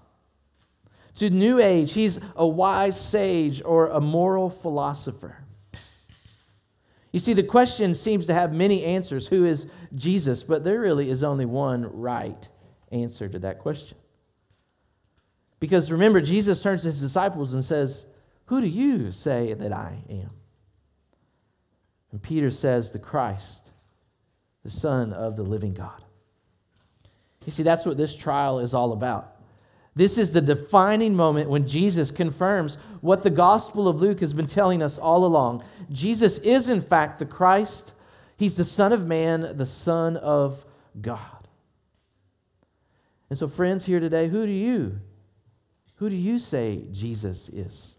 To 1.16 1.30
New 1.30 1.60
Age, 1.60 1.92
he's 1.92 2.18
a 2.34 2.46
wise 2.46 3.00
sage 3.00 3.62
or 3.64 3.88
a 3.88 4.00
moral 4.00 4.50
philosopher. 4.50 5.36
You 7.12 7.18
see, 7.18 7.34
the 7.34 7.42
question 7.42 7.94
seems 7.94 8.26
to 8.26 8.34
have 8.34 8.52
many 8.52 8.84
answers 8.84 9.28
who 9.28 9.44
is 9.44 9.66
Jesus? 9.94 10.42
But 10.42 10.64
there 10.64 10.80
really 10.80 11.10
is 11.10 11.22
only 11.22 11.44
one 11.44 11.84
right 11.92 12.48
answer 12.90 13.28
to 13.28 13.38
that 13.40 13.58
question. 13.58 13.98
Because 15.60 15.92
remember, 15.92 16.20
Jesus 16.20 16.62
turns 16.62 16.82
to 16.82 16.88
his 16.88 17.00
disciples 17.00 17.54
and 17.54 17.64
says, 17.64 18.06
Who 18.46 18.60
do 18.60 18.66
you 18.66 19.12
say 19.12 19.52
that 19.52 19.72
I 19.72 20.02
am? 20.08 20.30
And 22.10 22.22
Peter 22.22 22.50
says, 22.50 22.90
The 22.90 22.98
Christ, 22.98 23.70
the 24.64 24.70
Son 24.70 25.12
of 25.12 25.36
the 25.36 25.42
living 25.42 25.74
God. 25.74 26.02
You 27.44 27.52
see, 27.52 27.62
that's 27.62 27.84
what 27.84 27.96
this 27.96 28.16
trial 28.16 28.58
is 28.58 28.72
all 28.72 28.92
about. 28.92 29.31
This 29.94 30.16
is 30.16 30.32
the 30.32 30.40
defining 30.40 31.14
moment 31.14 31.50
when 31.50 31.66
Jesus 31.66 32.10
confirms 32.10 32.78
what 33.02 33.22
the 33.22 33.30
Gospel 33.30 33.88
of 33.88 34.00
Luke 34.00 34.20
has 34.20 34.32
been 34.32 34.46
telling 34.46 34.82
us 34.82 34.96
all 34.96 35.24
along. 35.24 35.64
Jesus 35.90 36.38
is, 36.38 36.68
in 36.68 36.80
fact, 36.80 37.18
the 37.18 37.26
Christ. 37.26 37.92
He's 38.38 38.54
the 38.54 38.64
Son 38.64 38.92
of 38.92 39.06
Man, 39.06 39.56
the 39.56 39.66
Son 39.66 40.16
of 40.16 40.64
God. 41.00 41.20
And 43.28 43.38
so, 43.38 43.48
friends, 43.48 43.84
here 43.84 44.00
today, 44.00 44.28
who 44.28 44.46
do 44.46 44.52
you, 44.52 44.98
who 45.96 46.08
do 46.08 46.16
you 46.16 46.38
say 46.38 46.84
Jesus 46.90 47.50
is? 47.50 47.96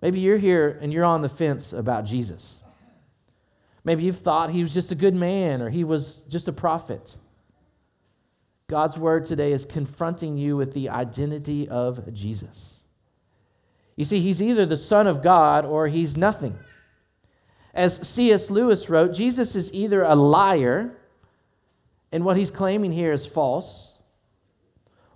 Maybe 0.00 0.20
you're 0.20 0.38
here 0.38 0.78
and 0.80 0.92
you're 0.92 1.04
on 1.04 1.22
the 1.22 1.28
fence 1.28 1.72
about 1.72 2.04
Jesus. 2.04 2.60
Maybe 3.84 4.04
you've 4.04 4.18
thought 4.18 4.50
he 4.50 4.62
was 4.62 4.72
just 4.72 4.92
a 4.92 4.94
good 4.94 5.14
man 5.14 5.62
or 5.62 5.68
he 5.68 5.82
was 5.82 6.22
just 6.28 6.46
a 6.46 6.52
prophet. 6.52 7.16
God's 8.68 8.98
word 8.98 9.26
today 9.26 9.52
is 9.52 9.66
confronting 9.66 10.38
you 10.38 10.56
with 10.56 10.72
the 10.72 10.88
identity 10.88 11.68
of 11.68 12.12
Jesus. 12.14 12.80
You 13.96 14.04
see, 14.04 14.20
he's 14.20 14.40
either 14.40 14.64
the 14.64 14.76
Son 14.76 15.06
of 15.06 15.22
God 15.22 15.64
or 15.66 15.86
he's 15.86 16.16
nothing. 16.16 16.56
As 17.74 18.06
C.S. 18.08 18.50
Lewis 18.50 18.88
wrote, 18.88 19.12
Jesus 19.12 19.54
is 19.54 19.72
either 19.72 20.02
a 20.02 20.14
liar, 20.14 20.96
and 22.10 22.24
what 22.24 22.36
he's 22.36 22.50
claiming 22.50 22.92
here 22.92 23.12
is 23.12 23.26
false, 23.26 23.98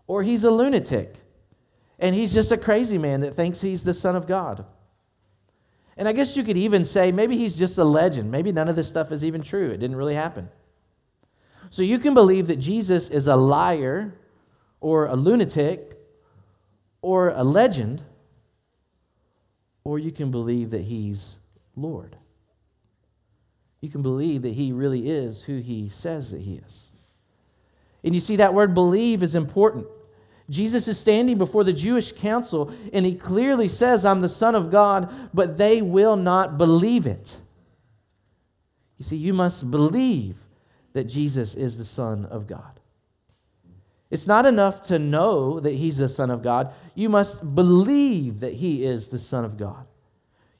or 0.07 0.23
he's 0.23 0.45
a 0.45 0.51
lunatic, 0.51 1.15
and 1.99 2.15
he's 2.15 2.35
just 2.35 2.53
a 2.53 2.57
crazy 2.57 2.99
man 2.99 3.21
that 3.23 3.35
thinks 3.35 3.61
he's 3.61 3.83
the 3.83 3.95
Son 3.95 4.15
of 4.15 4.27
God. 4.27 4.65
And 5.97 6.07
I 6.07 6.13
guess 6.13 6.37
you 6.37 6.45
could 6.45 6.57
even 6.57 6.85
say 6.85 7.11
maybe 7.13 7.37
he's 7.37 7.57
just 7.57 7.79
a 7.79 7.85
legend. 7.85 8.31
Maybe 8.31 8.53
none 8.53 8.69
of 8.69 8.77
this 8.77 8.89
stuff 8.89 9.11
is 9.11 9.25
even 9.25 9.43
true. 9.43 9.71
It 9.71 9.79
didn't 9.79 9.97
really 9.97 10.15
happen. 10.15 10.49
So 11.71 11.83
you 11.83 11.99
can 11.99 12.15
believe 12.15 12.47
that 12.49 12.57
Jesus 12.57 13.09
is 13.11 13.27
a 13.27 13.37
liar 13.37 14.15
or 14.81 15.07
a 15.07 15.15
lunatic 15.15 15.99
or 17.03 17.31
a 17.31 17.45
legend, 17.45 18.03
or 19.85 19.99
you 19.99 20.11
can 20.11 20.31
believe 20.31 20.71
that 20.71 20.83
he's 20.83 21.39
Lord. 21.77 22.17
You 23.81 23.89
can 23.89 24.03
believe 24.03 24.43
that 24.43 24.55
he 24.55 24.73
really 24.73 25.09
is 25.09 25.43
who 25.43 25.59
he 25.59 25.89
says 25.89 26.33
that 26.33 26.41
he 26.41 26.55
is. 26.67 26.89
And 28.03 28.15
you 28.15 28.21
see, 28.21 28.37
that 28.37 28.55
word 28.55 28.75
believe 28.75 29.23
is 29.23 29.35
important. 29.35 29.87
Jesus 30.51 30.89
is 30.89 30.99
standing 30.99 31.37
before 31.37 31.63
the 31.63 31.73
Jewish 31.73 32.13
council 32.13 32.73
and 32.93 33.05
he 33.05 33.15
clearly 33.15 33.69
says, 33.69 34.05
I'm 34.05 34.23
the 34.23 34.29
Son 34.29 34.55
of 34.55 34.71
God, 34.71 35.31
but 35.35 35.59
they 35.59 35.83
will 35.83 36.17
not 36.17 36.57
believe 36.57 37.07
it. 37.07 37.37
You 38.97 39.05
see, 39.05 39.17
you 39.17 39.35
must 39.35 39.71
believe 39.71 40.37
that 40.93 41.05
Jesus 41.05 41.55
is 41.55 41.77
the 41.77 41.85
Son 41.85 42.25
of 42.27 42.47
God. 42.47 42.81
It's 44.11 44.27
not 44.27 44.47
enough 44.47 44.83
to 44.85 44.99
know 44.99 45.61
that 45.61 45.75
he's 45.75 45.99
the 45.99 46.09
Son 46.09 46.31
of 46.31 46.43
God. 46.43 46.73
You 46.95 47.09
must 47.09 47.55
believe 47.55 48.41
that 48.41 48.55
he 48.55 48.85
is 48.85 49.09
the 49.09 49.19
Son 49.19 49.45
of 49.45 49.59
God. 49.59 49.87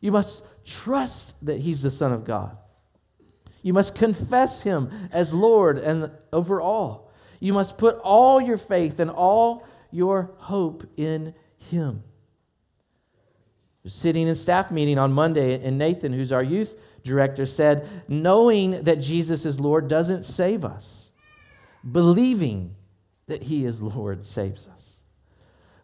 You 0.01 0.13
must 0.13 0.43
trust 0.65 1.35
that 1.47 1.59
he's 1.59 1.83
the 1.83 1.91
Son 1.91 2.13
of 2.13 2.25
God. 2.25 2.57
You 3.63 3.73
must 3.73 3.95
confess 3.95 4.63
him 4.63 4.91
as 5.13 5.33
Lord 5.33 5.79
and 5.79 6.11
over 6.33 6.61
all. 6.61 7.11
You 7.41 7.53
must 7.53 7.79
put 7.79 7.97
all 7.97 8.41
your 8.41 8.59
faith 8.59 9.01
and 9.01 9.11
all 9.11 9.67
your 9.91 10.31
hope 10.37 10.87
in 10.97 11.35
him. 11.57 12.03
Sitting 13.89 14.29
in 14.29 14.35
staff 14.35 14.71
meeting 14.71 14.99
on 14.99 15.13
Monday, 15.13 15.63
and 15.65 15.79
Nathan, 15.79 16.13
who's 16.13 16.33
our 16.33 16.43
youth 16.43 16.75
director, 17.03 17.47
said, 17.47 17.89
Knowing 18.09 18.83
that 18.85 19.01
Jesus 19.01 19.45
is 19.45 19.59
Lord 19.59 19.89
doesn't 19.89 20.25
save 20.25 20.65
us. 20.65 21.11
Believing 21.91 22.75
that 23.27 23.43
he 23.43 23.65
is 23.65 23.81
Lord 23.81 24.27
saves 24.27 24.67
us. 24.67 24.97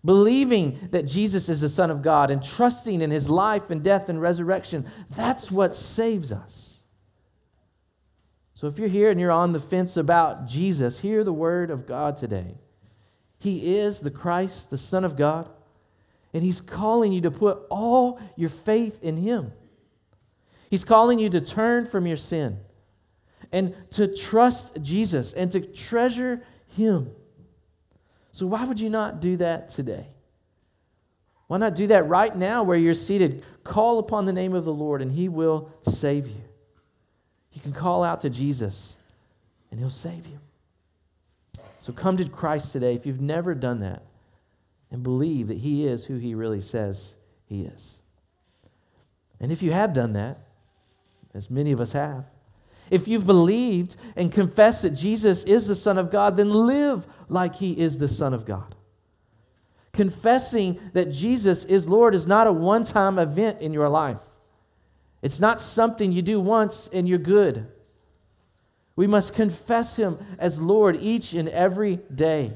Believing 0.04 0.88
that 0.90 1.06
Jesus 1.06 1.48
is 1.48 1.62
the 1.62 1.68
Son 1.68 1.90
of 1.90 2.02
God 2.02 2.30
and 2.30 2.42
trusting 2.42 3.00
in 3.00 3.10
his 3.10 3.30
life 3.30 3.70
and 3.70 3.82
death 3.82 4.08
and 4.08 4.20
resurrection, 4.20 4.86
that's 5.10 5.50
what 5.50 5.74
saves 5.74 6.30
us. 6.30 6.74
So 8.54 8.66
if 8.68 8.78
you're 8.78 8.88
here 8.88 9.10
and 9.10 9.18
you're 9.18 9.30
on 9.30 9.52
the 9.52 9.58
fence 9.58 9.96
about 9.96 10.46
Jesus, 10.46 10.98
hear 10.98 11.24
the 11.24 11.32
word 11.32 11.70
of 11.70 11.86
God 11.86 12.16
today. 12.16 12.58
He 13.38 13.76
is 13.76 14.00
the 14.00 14.10
Christ, 14.10 14.70
the 14.70 14.78
Son 14.78 15.04
of 15.04 15.16
God, 15.16 15.50
and 16.34 16.42
he's 16.42 16.60
calling 16.60 17.12
you 17.12 17.22
to 17.22 17.30
put 17.30 17.62
all 17.70 18.20
your 18.36 18.50
faith 18.50 19.02
in 19.02 19.16
him. 19.16 19.52
He's 20.68 20.84
calling 20.84 21.20
you 21.20 21.30
to 21.30 21.40
turn 21.40 21.86
from 21.86 22.06
your 22.06 22.16
sin 22.16 22.58
and 23.52 23.74
to 23.92 24.08
trust 24.08 24.82
Jesus 24.82 25.32
and 25.32 25.50
to 25.52 25.60
treasure 25.60 26.42
him. 26.68 27.12
So, 28.32 28.46
why 28.46 28.64
would 28.64 28.80
you 28.80 28.90
not 28.90 29.20
do 29.20 29.36
that 29.36 29.68
today? 29.68 30.08
Why 31.46 31.58
not 31.58 31.76
do 31.76 31.86
that 31.86 32.08
right 32.08 32.34
now 32.34 32.64
where 32.64 32.76
you're 32.76 32.94
seated? 32.94 33.44
Call 33.62 34.00
upon 34.00 34.24
the 34.24 34.32
name 34.32 34.54
of 34.54 34.64
the 34.64 34.72
Lord 34.72 35.02
and 35.02 35.12
He 35.12 35.28
will 35.28 35.70
save 35.86 36.26
you. 36.26 36.42
You 37.52 37.60
can 37.60 37.72
call 37.72 38.02
out 38.02 38.22
to 38.22 38.30
Jesus 38.30 38.96
and 39.70 39.78
He'll 39.78 39.90
save 39.90 40.26
you. 40.26 40.40
So 41.78 41.92
come 41.92 42.16
to 42.16 42.24
Christ 42.28 42.72
today 42.72 42.94
if 42.94 43.06
you've 43.06 43.20
never 43.20 43.54
done 43.54 43.80
that 43.80 44.02
and 44.94 45.02
believe 45.02 45.48
that 45.48 45.58
He 45.58 45.88
is 45.88 46.04
who 46.04 46.18
He 46.18 46.36
really 46.36 46.60
says 46.60 47.16
He 47.46 47.62
is. 47.62 47.98
And 49.40 49.50
if 49.50 49.60
you 49.60 49.72
have 49.72 49.92
done 49.92 50.12
that, 50.12 50.38
as 51.34 51.50
many 51.50 51.72
of 51.72 51.80
us 51.80 51.90
have, 51.90 52.24
if 52.92 53.08
you've 53.08 53.26
believed 53.26 53.96
and 54.14 54.30
confessed 54.30 54.82
that 54.82 54.90
Jesus 54.90 55.42
is 55.42 55.66
the 55.66 55.74
Son 55.74 55.98
of 55.98 56.12
God, 56.12 56.36
then 56.36 56.48
live 56.48 57.08
like 57.28 57.56
He 57.56 57.72
is 57.72 57.98
the 57.98 58.06
Son 58.06 58.32
of 58.32 58.46
God. 58.46 58.76
Confessing 59.92 60.78
that 60.92 61.10
Jesus 61.10 61.64
is 61.64 61.88
Lord 61.88 62.14
is 62.14 62.28
not 62.28 62.46
a 62.46 62.52
one 62.52 62.84
time 62.84 63.18
event 63.18 63.62
in 63.62 63.72
your 63.72 63.88
life, 63.88 64.20
it's 65.22 65.40
not 65.40 65.60
something 65.60 66.12
you 66.12 66.22
do 66.22 66.38
once 66.38 66.88
and 66.92 67.08
you're 67.08 67.18
good. 67.18 67.66
We 68.94 69.08
must 69.08 69.34
confess 69.34 69.96
Him 69.96 70.18
as 70.38 70.60
Lord 70.60 70.94
each 71.00 71.32
and 71.32 71.48
every 71.48 71.96
day. 72.14 72.52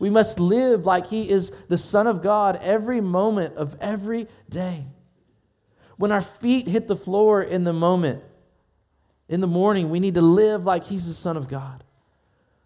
We 0.00 0.10
must 0.10 0.40
live 0.40 0.86
like 0.86 1.06
He 1.06 1.28
is 1.28 1.52
the 1.68 1.78
Son 1.78 2.08
of 2.08 2.22
God 2.22 2.58
every 2.62 3.00
moment 3.00 3.54
of 3.56 3.76
every 3.80 4.26
day. 4.48 4.86
When 5.98 6.10
our 6.10 6.22
feet 6.22 6.66
hit 6.66 6.88
the 6.88 6.96
floor 6.96 7.42
in 7.42 7.64
the 7.64 7.74
moment, 7.74 8.24
in 9.28 9.40
the 9.40 9.46
morning, 9.46 9.90
we 9.90 10.00
need 10.00 10.14
to 10.14 10.22
live 10.22 10.64
like 10.64 10.84
He's 10.84 11.06
the 11.06 11.14
Son 11.14 11.36
of 11.36 11.48
God. 11.48 11.84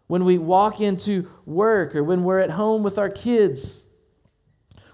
When 0.06 0.24
we 0.24 0.38
walk 0.38 0.80
into 0.80 1.28
work 1.44 1.96
or 1.96 2.04
when 2.04 2.22
we're 2.22 2.38
at 2.38 2.50
home 2.50 2.84
with 2.84 2.98
our 2.98 3.10
kids, 3.10 3.80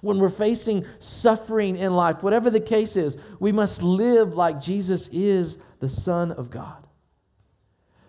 when 0.00 0.18
we're 0.18 0.30
facing 0.30 0.86
suffering 0.98 1.76
in 1.76 1.94
life, 1.94 2.22
whatever 2.22 2.48
the 2.48 2.58
case 2.58 2.96
is, 2.96 3.18
we 3.38 3.52
must 3.52 3.82
live 3.82 4.32
like 4.32 4.62
Jesus 4.62 5.08
is 5.12 5.58
the 5.80 5.90
Son 5.90 6.32
of 6.32 6.48
God. 6.48 6.86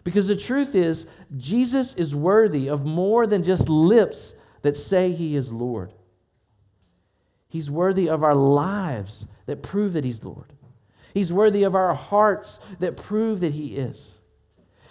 Because 0.03 0.27
the 0.27 0.35
truth 0.35 0.73
is, 0.75 1.07
Jesus 1.37 1.93
is 1.93 2.15
worthy 2.15 2.67
of 2.67 2.85
more 2.85 3.27
than 3.27 3.43
just 3.43 3.69
lips 3.69 4.33
that 4.61 4.75
say 4.75 5.11
He 5.11 5.35
is 5.35 5.51
Lord. 5.51 5.93
He's 7.47 7.69
worthy 7.69 8.09
of 8.09 8.23
our 8.23 8.35
lives 8.35 9.25
that 9.45 9.61
prove 9.61 9.93
that 9.93 10.05
He's 10.05 10.23
Lord. 10.23 10.53
He's 11.13 11.33
worthy 11.33 11.63
of 11.63 11.75
our 11.75 11.93
hearts 11.93 12.59
that 12.79 12.97
prove 12.97 13.41
that 13.41 13.53
He 13.53 13.75
is. 13.75 14.17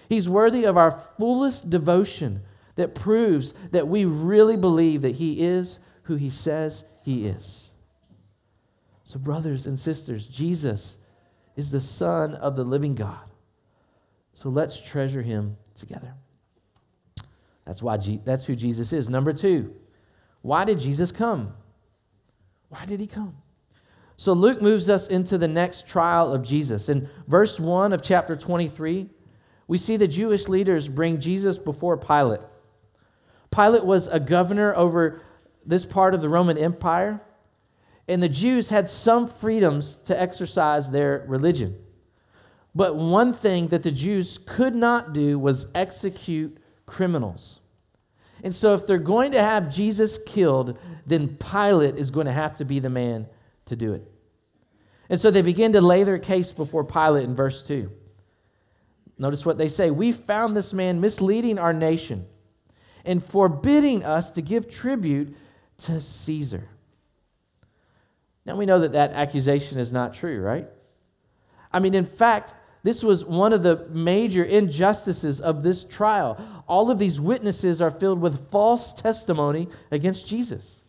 He's 0.09 0.29
worthy 0.29 0.65
of 0.65 0.77
our 0.77 1.03
fullest 1.19 1.71
devotion 1.71 2.43
that 2.77 2.95
proves 2.95 3.55
that 3.71 3.89
we 3.89 4.05
really 4.05 4.57
believe 4.57 5.03
that 5.03 5.15
He 5.15 5.43
is 5.43 5.79
who 6.03 6.17
He 6.17 6.31
says 6.31 6.85
He 7.03 7.27
is. 7.27 7.71
So, 9.05 9.19
brothers 9.19 9.67
and 9.67 9.79
sisters, 9.79 10.27
Jesus 10.27 10.97
is 11.57 11.71
the 11.71 11.81
Son 11.81 12.35
of 12.35 12.55
the 12.57 12.65
living 12.65 12.95
God. 12.95 13.30
So 14.41 14.49
let's 14.49 14.81
treasure 14.81 15.21
Him 15.21 15.59
together. 15.75 16.15
That's, 17.67 17.83
why 17.83 17.99
G- 17.99 18.23
that's 18.25 18.47
who 18.47 18.57
Jesus 18.57 18.91
is. 18.91 19.07
Number 19.07 19.35
two, 19.35 19.75
why 20.41 20.65
did 20.65 20.81
Jesus 20.81 21.13
come? 21.13 21.53
Why 22.71 22.87
did 22.87 23.01
He 23.01 23.07
come? 23.07 23.37
So 24.17 24.33
Luke 24.33 24.63
moves 24.63 24.89
us 24.89 25.09
into 25.09 25.37
the 25.37 25.49
next 25.49 25.87
trial 25.87 26.33
of 26.33 26.43
Jesus. 26.43 26.89
In 26.89 27.07
verse 27.29 27.61
1 27.61 27.93
of 27.93 28.01
chapter 28.03 28.35
23, 28.35 29.11
we 29.69 29.77
see 29.77 29.99
the 29.99 30.09
Jewish 30.09 30.49
leaders 30.49 30.89
bring 30.89 31.21
Jesus 31.21 31.59
before 31.59 31.99
Pilate. 31.99 32.41
Pilate 33.51 33.85
was 33.85 34.07
a 34.07 34.19
governor 34.19 34.75
over 34.75 35.21
this 35.67 35.85
part 35.85 36.15
of 36.15 36.23
the 36.23 36.31
Roman 36.31 36.57
Empire, 36.57 37.21
and 38.09 38.23
the 38.23 38.29
Jews 38.29 38.71
had 38.71 38.89
some 38.89 39.29
freedoms 39.29 39.99
to 40.07 40.19
exercise 40.19 40.91
their 40.91 41.27
religion. 41.29 41.77
But 42.75 42.97
one 42.97 43.33
thing 43.33 43.69
that 43.69 43.83
the 43.83 43.91
Jews 43.91 44.39
could 44.47 44.75
not 44.75 45.13
do 45.13 45.39
was 45.39 45.67
execute 45.75 46.57
criminals. 46.87 47.61
And 48.43 48.55
so, 48.55 48.75
if 48.75 48.87
they're 48.87 48.99
going 48.99 49.33
to 49.33 49.41
have 49.41 49.73
Jesus 49.73 50.19
killed, 50.27 50.79
then 51.07 51.37
Pilate 51.37 51.97
is 51.97 52.11
going 52.11 52.27
to 52.27 52.33
have 52.33 52.57
to 52.59 52.65
be 52.65 52.79
the 52.79 52.89
man 52.89 53.27
to 53.67 53.77
do 53.77 53.93
it. 53.93 54.11
And 55.11 55.21
so 55.21 55.31
they 55.31 55.43
begin 55.43 55.73
to 55.73 55.81
lay 55.81 56.05
their 56.05 56.19
case 56.19 56.53
before 56.53 56.85
Pilate 56.85 57.25
in 57.25 57.35
verse 57.35 57.63
2. 57.65 57.91
Notice 59.19 59.45
what 59.45 59.59
they 59.59 59.69
say 59.69 59.91
We 59.91 60.13
found 60.13 60.57
this 60.57 60.73
man 60.73 61.01
misleading 61.01 61.59
our 61.59 61.73
nation 61.73 62.27
and 63.05 63.23
forbidding 63.23 64.05
us 64.05 64.31
to 64.33 64.43
give 64.43 64.71
tribute 64.71 65.37
to 65.79 66.01
Caesar. 66.01 66.69
Now 68.47 68.57
we 68.57 68.67
know 68.67 68.81
that 68.81 68.93
that 68.93 69.13
accusation 69.13 69.79
is 69.79 69.93
not 69.93 70.15
true, 70.15 70.41
right? 70.41 70.67
I 71.73 71.81
mean, 71.81 71.95
in 71.95 72.07
fact, 72.07 72.55
this 72.83 73.03
was 73.03 73.25
one 73.25 73.53
of 73.53 73.63
the 73.63 73.87
major 73.91 74.43
injustices 74.43 75.41
of 75.41 75.63
this 75.63 75.85
trial. 75.85 76.41
All 76.67 76.91
of 76.91 76.99
these 76.99 77.21
witnesses 77.21 77.81
are 77.81 77.91
filled 77.91 78.21
with 78.21 78.51
false 78.51 78.93
testimony 78.93 79.69
against 79.91 80.27
Jesus. 80.27 80.81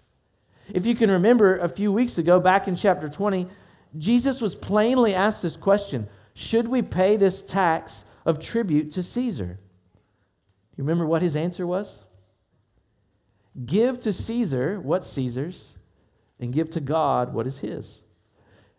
If 0.70 0.86
you 0.86 0.96
can 0.96 1.12
remember 1.12 1.58
a 1.58 1.68
few 1.68 1.92
weeks 1.92 2.18
ago, 2.18 2.40
back 2.40 2.68
in 2.68 2.76
chapter 2.76 3.10
20, 3.10 3.48
Jesus 3.98 4.40
was 4.40 4.56
plainly 4.56 5.14
asked 5.14 5.42
this 5.42 5.58
question 5.58 6.08
Should 6.34 6.68
we 6.68 6.82
pay 6.82 7.18
this 7.18 7.42
tax 7.42 8.06
of 8.26 8.40
tribute 8.40 8.92
to 8.94 9.04
Caesar? 9.04 9.60
You 10.78 10.84
remember 10.84 11.06
what 11.06 11.22
his 11.22 11.36
answer 11.36 11.68
was? 11.68 12.04
Give 13.66 14.00
to 14.02 14.14
Caesar 14.14 14.80
what's 14.80 15.10
Caesar's, 15.10 15.76
and 16.40 16.54
give 16.54 16.70
to 16.72 16.80
God 16.80 17.34
what 17.34 17.48
is 17.48 17.58
his. 17.58 18.02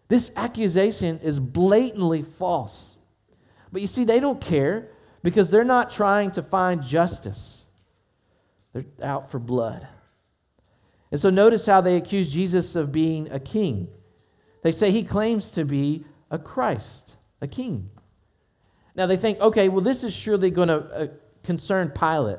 This 0.08 0.30
accusation 0.36 1.20
is 1.20 1.38
blatantly 1.38 2.22
false. 2.22 2.91
But 3.72 3.80
you 3.80 3.86
see, 3.86 4.04
they 4.04 4.20
don't 4.20 4.40
care 4.40 4.90
because 5.22 5.50
they're 5.50 5.64
not 5.64 5.90
trying 5.90 6.30
to 6.32 6.42
find 6.42 6.82
justice, 6.82 7.64
they're 8.72 8.84
out 9.02 9.30
for 9.30 9.38
blood. 9.38 9.88
And 11.10 11.20
so 11.20 11.30
notice 11.30 11.66
how 11.66 11.80
they 11.80 11.96
accuse 11.96 12.32
Jesus 12.32 12.74
of 12.74 12.90
being 12.90 13.30
a 13.30 13.38
king. 13.38 13.88
They 14.62 14.72
say 14.72 14.90
he 14.90 15.02
claims 15.02 15.50
to 15.50 15.64
be 15.64 16.04
a 16.30 16.38
Christ, 16.38 17.16
a 17.40 17.46
king. 17.46 17.90
Now 18.94 19.06
they 19.06 19.16
think, 19.16 19.38
okay, 19.40 19.68
well, 19.68 19.82
this 19.82 20.04
is 20.04 20.14
surely 20.14 20.50
going 20.50 20.68
to 20.68 20.76
uh, 20.76 21.06
concern 21.42 21.90
Pilate. 21.90 22.38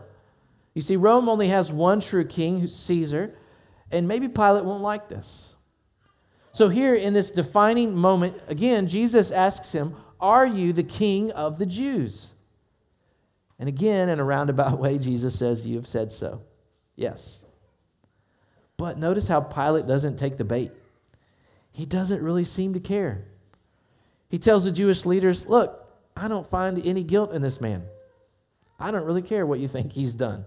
You 0.73 0.81
see, 0.81 0.95
Rome 0.95 1.29
only 1.29 1.49
has 1.49 1.71
one 1.71 1.99
true 1.99 2.25
king, 2.25 2.59
who's 2.59 2.75
Caesar, 2.75 3.35
and 3.91 4.07
maybe 4.07 4.27
Pilate 4.27 4.65
won't 4.65 4.81
like 4.81 5.07
this. 5.07 5.53
So, 6.51 6.69
here 6.69 6.95
in 6.95 7.13
this 7.13 7.31
defining 7.31 7.95
moment, 7.95 8.37
again, 8.47 8.87
Jesus 8.87 9.31
asks 9.31 9.71
him, 9.71 9.95
Are 10.23 10.47
you 10.47 10.71
the 10.71 10.83
king 10.83 11.31
of 11.31 11.59
the 11.59 11.65
Jews? 11.65 12.29
And 13.59 13.67
again, 13.67 14.07
in 14.07 14.21
a 14.21 14.23
roundabout 14.23 14.79
way, 14.79 14.97
Jesus 14.97 15.37
says, 15.37 15.67
You 15.67 15.75
have 15.75 15.87
said 15.87 16.11
so. 16.11 16.41
Yes. 16.95 17.39
But 18.77 18.97
notice 18.97 19.27
how 19.27 19.41
Pilate 19.41 19.85
doesn't 19.85 20.17
take 20.17 20.37
the 20.37 20.45
bait. 20.45 20.71
He 21.73 21.85
doesn't 21.85 22.23
really 22.23 22.45
seem 22.45 22.73
to 22.73 22.79
care. 22.79 23.25
He 24.29 24.37
tells 24.39 24.63
the 24.63 24.71
Jewish 24.71 25.05
leaders, 25.05 25.45
Look, 25.45 25.85
I 26.15 26.29
don't 26.29 26.49
find 26.49 26.83
any 26.85 27.03
guilt 27.03 27.33
in 27.33 27.41
this 27.41 27.59
man. 27.59 27.83
I 28.79 28.91
don't 28.91 29.05
really 29.05 29.21
care 29.21 29.45
what 29.45 29.59
you 29.59 29.67
think 29.67 29.91
he's 29.91 30.13
done. 30.13 30.45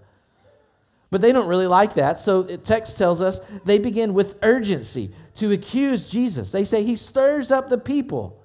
But 1.10 1.20
they 1.20 1.32
don't 1.32 1.48
really 1.48 1.66
like 1.66 1.94
that. 1.94 2.18
So 2.18 2.42
the 2.42 2.56
text 2.56 2.96
tells 2.96 3.20
us 3.20 3.40
they 3.66 3.78
begin 3.78 4.14
with 4.14 4.36
urgency 4.42 5.12
to 5.36 5.52
accuse 5.52 6.08
Jesus. 6.08 6.50
They 6.50 6.64
say 6.64 6.82
he 6.82 6.96
stirs 6.96 7.50
up 7.50 7.68
the 7.68 7.78
people. 7.78 8.40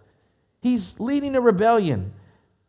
He's 0.62 1.00
leading 1.00 1.36
a 1.36 1.42
rebellion, 1.42 2.14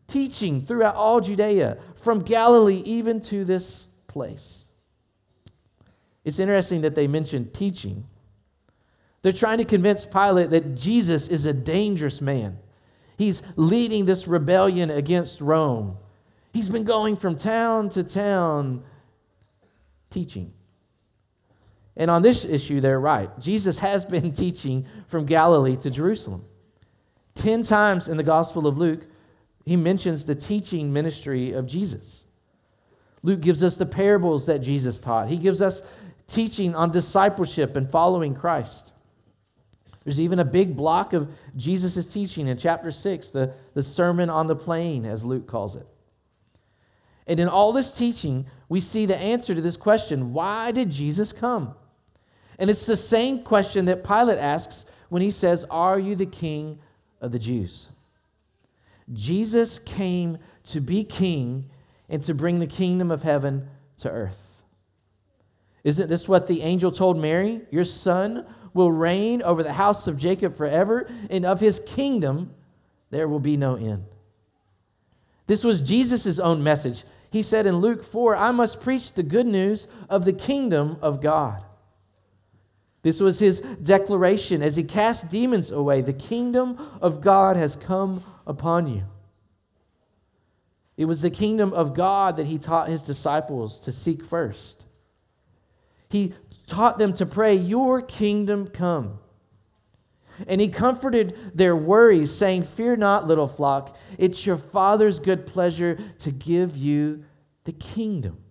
teaching 0.09 0.65
throughout 0.65 0.95
all 0.95 1.21
Judea, 1.21 1.79
from 1.97 2.21
Galilee 2.21 2.83
even 2.85 3.21
to 3.23 3.45
this 3.45 3.87
place. 4.09 4.65
It's 6.25 6.39
interesting 6.39 6.83
that 6.83 6.95
they 6.95 7.07
mention 7.07 7.51
teaching. 7.51 8.05
They're 9.23 9.33
trying 9.33 9.59
to 9.59 9.65
convince 9.65 10.07
Pilate 10.07 10.51
that 10.51 10.75
Jesus 10.75 11.29
is 11.29 11.47
a 11.47 11.53
dangerous 11.53 12.21
man. 12.21 12.59
He's 13.19 13.43
leading 13.57 14.05
this 14.05 14.27
rebellion 14.27 14.91
against 14.91 15.41
Rome. 15.41 15.97
He's 16.53 16.69
been 16.69 16.85
going 16.85 17.17
from 17.17 17.37
town 17.37 17.89
to 17.91 18.03
town 18.03 18.83
teaching. 20.11 20.53
And 21.97 22.11
on 22.11 22.23
this 22.23 22.45
issue, 22.45 22.81
they're 22.81 23.01
right. 23.01 23.31
Jesus 23.39 23.79
has 23.79 24.05
been 24.05 24.33
teaching 24.35 24.87
from 25.09 25.27
Galilee 25.27 25.77
to 25.77 25.91
Jerusalem. 25.91 26.45
Ten 27.35 27.63
times 27.63 28.09
in 28.09 28.17
the 28.17 28.23
Gospel 28.23 28.67
of 28.67 28.79
Luke, 28.79 29.07
he 29.65 29.77
mentions 29.77 30.25
the 30.25 30.35
teaching 30.35 30.93
ministry 30.93 31.53
of 31.53 31.67
Jesus. 31.67 32.25
Luke 33.23 33.41
gives 33.41 33.63
us 33.63 33.77
the 33.77 33.87
parables 33.87 34.47
that 34.47 34.59
Jesus 34.59 34.99
taught, 34.99 35.29
he 35.29 35.37
gives 35.37 35.63
us 35.63 35.83
teaching 36.27 36.75
on 36.75 36.91
discipleship 36.91 37.77
and 37.77 37.91
following 37.91 38.35
Christ. 38.35 38.93
There's 40.05 40.19
even 40.19 40.41
a 40.41 40.45
big 40.45 40.77
block 40.77 41.13
of 41.13 41.31
Jesus' 41.57 42.05
teaching 42.07 42.49
in 42.49 42.59
chapter 42.59 42.91
6, 42.91 43.29
the, 43.31 43.55
the 43.75 43.83
Sermon 43.83 44.29
on 44.29 44.49
the 44.49 44.57
Plain, 44.57 45.05
as 45.05 45.25
Luke 45.25 45.47
calls 45.47 45.77
it. 45.77 45.87
And 47.29 47.39
in 47.39 47.49
all 47.49 47.73
this 47.73 47.93
teaching, 47.93 48.47
we 48.69 48.81
see 48.81 49.07
the 49.07 49.17
answer 49.17 49.55
to 49.55 49.61
this 49.61 49.77
question 49.77 50.33
why 50.33 50.73
did 50.73 50.91
Jesus 50.91 51.33
come? 51.33 51.75
And 52.59 52.69
it's 52.69 52.87
the 52.87 52.97
same 52.97 53.43
question 53.43 53.85
that 53.85 54.05
Pilate 54.05 54.39
asks 54.39 54.87
when 55.09 55.23
he 55.23 55.31
says, 55.31 55.65
Are 55.71 55.99
you 55.99 56.17
the 56.17 56.27
king 56.27 56.79
of 57.23 57.33
the 57.33 57.39
Jews? 57.39 57.89
Jesus 59.13 59.79
came 59.79 60.37
to 60.67 60.81
be 60.81 61.05
king 61.05 61.71
and 62.11 62.23
to 62.25 62.35
bring 62.35 62.59
the 62.59 62.67
kingdom 62.67 63.11
of 63.11 63.23
heaven 63.23 63.69
to 63.99 64.11
earth. 64.11 64.39
Isn't 65.85 66.09
this 66.09 66.29
what 66.29 66.47
the 66.47 66.63
angel 66.63 66.93
told 66.93 67.17
Mary? 67.17 67.63
Your 67.71 67.85
son 67.85 68.47
will 68.75 68.93
reign 68.93 69.43
over 69.43 69.63
the 69.63 69.73
house 69.73 70.07
of 70.07 70.17
Jacob 70.17 70.57
forever, 70.57 71.09
and 71.31 71.45
of 71.45 71.61
his 71.61 71.81
kingdom 71.81 72.55
there 73.11 73.29
will 73.29 73.41
be 73.41 73.57
no 73.57 73.77
end. 73.77 74.05
This 75.47 75.65
was 75.65 75.81
Jesus' 75.81 76.39
own 76.39 76.63
message. 76.63 77.05
He 77.31 77.43
said 77.43 77.67
in 77.67 77.77
Luke 77.77 78.05
4, 78.05 78.37
I 78.37 78.51
must 78.53 78.81
preach 78.81 79.13
the 79.13 79.23
good 79.23 79.47
news 79.47 79.89
of 80.09 80.25
the 80.25 80.33
kingdom 80.33 80.99
of 81.03 81.21
God. 81.21 81.63
This 83.03 83.21
was 83.21 83.39
his 83.39 83.61
declaration 83.83 84.63
as 84.63 84.77
he 84.77 84.85
cast 84.85 85.31
demons 85.31 85.71
away. 85.71 86.03
The 86.03 86.13
kingdom 86.13 86.79
of 87.01 87.21
God 87.21 87.57
has 87.57 87.75
come 87.75 88.23
upon 88.47 88.87
you. 88.87 89.03
It 90.97 91.07
was 91.07 91.21
the 91.21 91.31
kingdom 91.31 91.73
of 91.73 91.95
God 91.95 92.37
that 92.37 92.47
he 92.47 92.59
taught 92.59 92.89
his 92.89 93.03
disciples 93.03 93.81
to 93.81 93.93
seek 93.93 94.25
first. 94.25 94.85
He 96.09 96.35
taught 96.67 96.99
them 96.99 97.13
to 97.15 97.27
pray, 97.27 97.55
Your 97.55 98.03
kingdom 98.03 98.69
come. 98.69 99.19
And 100.47 100.61
he 100.61 100.69
comforted 100.69 101.37
their 101.55 101.77
worries, 101.77 102.31
saying, 102.31 102.65
Fear 102.65 102.97
not, 102.97 103.27
little 103.27 103.49
flock, 103.49 103.97
it's 104.17 104.47
your 104.47 104.57
Father's 104.57 105.19
good 105.19 105.47
pleasure 105.47 105.99
to 106.21 106.31
give 106.31 106.77
you 106.77 107.25
the 107.65 107.73
kingdom. 107.73 108.42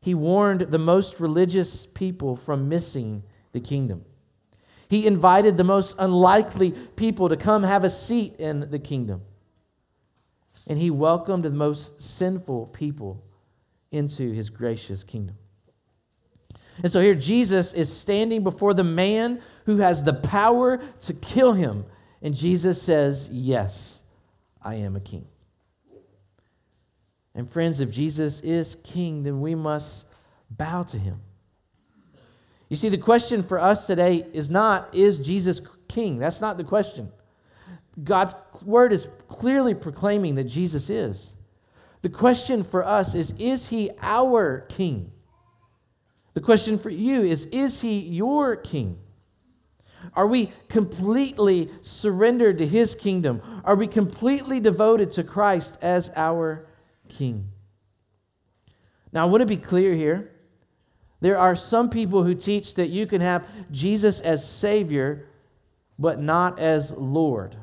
He 0.00 0.14
warned 0.14 0.62
the 0.62 0.78
most 0.78 1.20
religious 1.20 1.86
people 1.86 2.36
from 2.36 2.68
missing 2.68 3.22
the 3.52 3.60
kingdom. 3.60 4.04
He 4.88 5.06
invited 5.06 5.56
the 5.56 5.64
most 5.64 5.94
unlikely 5.98 6.72
people 6.96 7.28
to 7.28 7.36
come 7.36 7.62
have 7.62 7.84
a 7.84 7.90
seat 7.90 8.36
in 8.38 8.70
the 8.70 8.78
kingdom. 8.78 9.22
And 10.66 10.78
he 10.78 10.90
welcomed 10.90 11.44
the 11.44 11.50
most 11.50 12.02
sinful 12.02 12.68
people 12.68 13.22
into 13.92 14.32
his 14.32 14.48
gracious 14.48 15.04
kingdom. 15.04 15.36
And 16.82 16.90
so 16.90 17.00
here 17.00 17.14
Jesus 17.14 17.74
is 17.74 17.94
standing 17.94 18.42
before 18.42 18.74
the 18.74 18.84
man 18.84 19.42
who 19.66 19.78
has 19.78 20.02
the 20.02 20.14
power 20.14 20.80
to 21.02 21.14
kill 21.14 21.52
him. 21.52 21.84
And 22.22 22.34
Jesus 22.34 22.80
says, 22.80 23.28
Yes, 23.30 24.00
I 24.62 24.76
am 24.76 24.96
a 24.96 25.00
king. 25.00 25.26
And 27.34 27.50
friends, 27.50 27.80
if 27.80 27.90
Jesus 27.90 28.40
is 28.40 28.76
king, 28.82 29.22
then 29.22 29.40
we 29.40 29.54
must 29.54 30.06
bow 30.50 30.82
to 30.84 30.98
him. 30.98 31.20
You 32.68 32.76
see, 32.76 32.88
the 32.88 32.98
question 32.98 33.42
for 33.42 33.60
us 33.60 33.86
today 33.86 34.26
is 34.32 34.50
not, 34.50 34.94
is 34.94 35.18
Jesus 35.18 35.60
king? 35.88 36.18
That's 36.18 36.40
not 36.40 36.56
the 36.56 36.64
question. 36.64 37.10
God's 38.04 38.34
word 38.64 38.92
is 38.92 39.08
clearly 39.28 39.74
proclaiming 39.74 40.36
that 40.36 40.44
Jesus 40.44 40.88
is. 40.88 41.32
The 42.02 42.08
question 42.08 42.64
for 42.64 42.84
us 42.84 43.14
is, 43.14 43.32
is 43.38 43.66
he 43.66 43.90
our 44.00 44.60
king? 44.68 45.10
The 46.34 46.40
question 46.40 46.78
for 46.78 46.90
you 46.90 47.22
is 47.22 47.46
Is 47.46 47.80
he 47.80 47.98
your 47.98 48.56
king? 48.56 48.98
Are 50.14 50.26
we 50.26 50.50
completely 50.68 51.70
surrendered 51.82 52.58
to 52.58 52.66
his 52.66 52.94
kingdom? 52.94 53.42
Are 53.64 53.74
we 53.74 53.86
completely 53.86 54.58
devoted 54.58 55.10
to 55.12 55.24
Christ 55.24 55.76
as 55.82 56.10
our 56.16 56.66
king? 57.10 57.48
Now, 59.12 59.26
I 59.26 59.30
want 59.30 59.42
to 59.42 59.46
be 59.46 59.56
clear 59.56 59.94
here. 59.94 60.30
There 61.20 61.38
are 61.38 61.54
some 61.54 61.90
people 61.90 62.22
who 62.22 62.34
teach 62.34 62.74
that 62.74 62.88
you 62.88 63.06
can 63.06 63.20
have 63.20 63.46
Jesus 63.70 64.20
as 64.20 64.48
Savior, 64.48 65.26
but 65.98 66.20
not 66.20 66.58
as 66.58 66.92
Lord. 66.92 67.56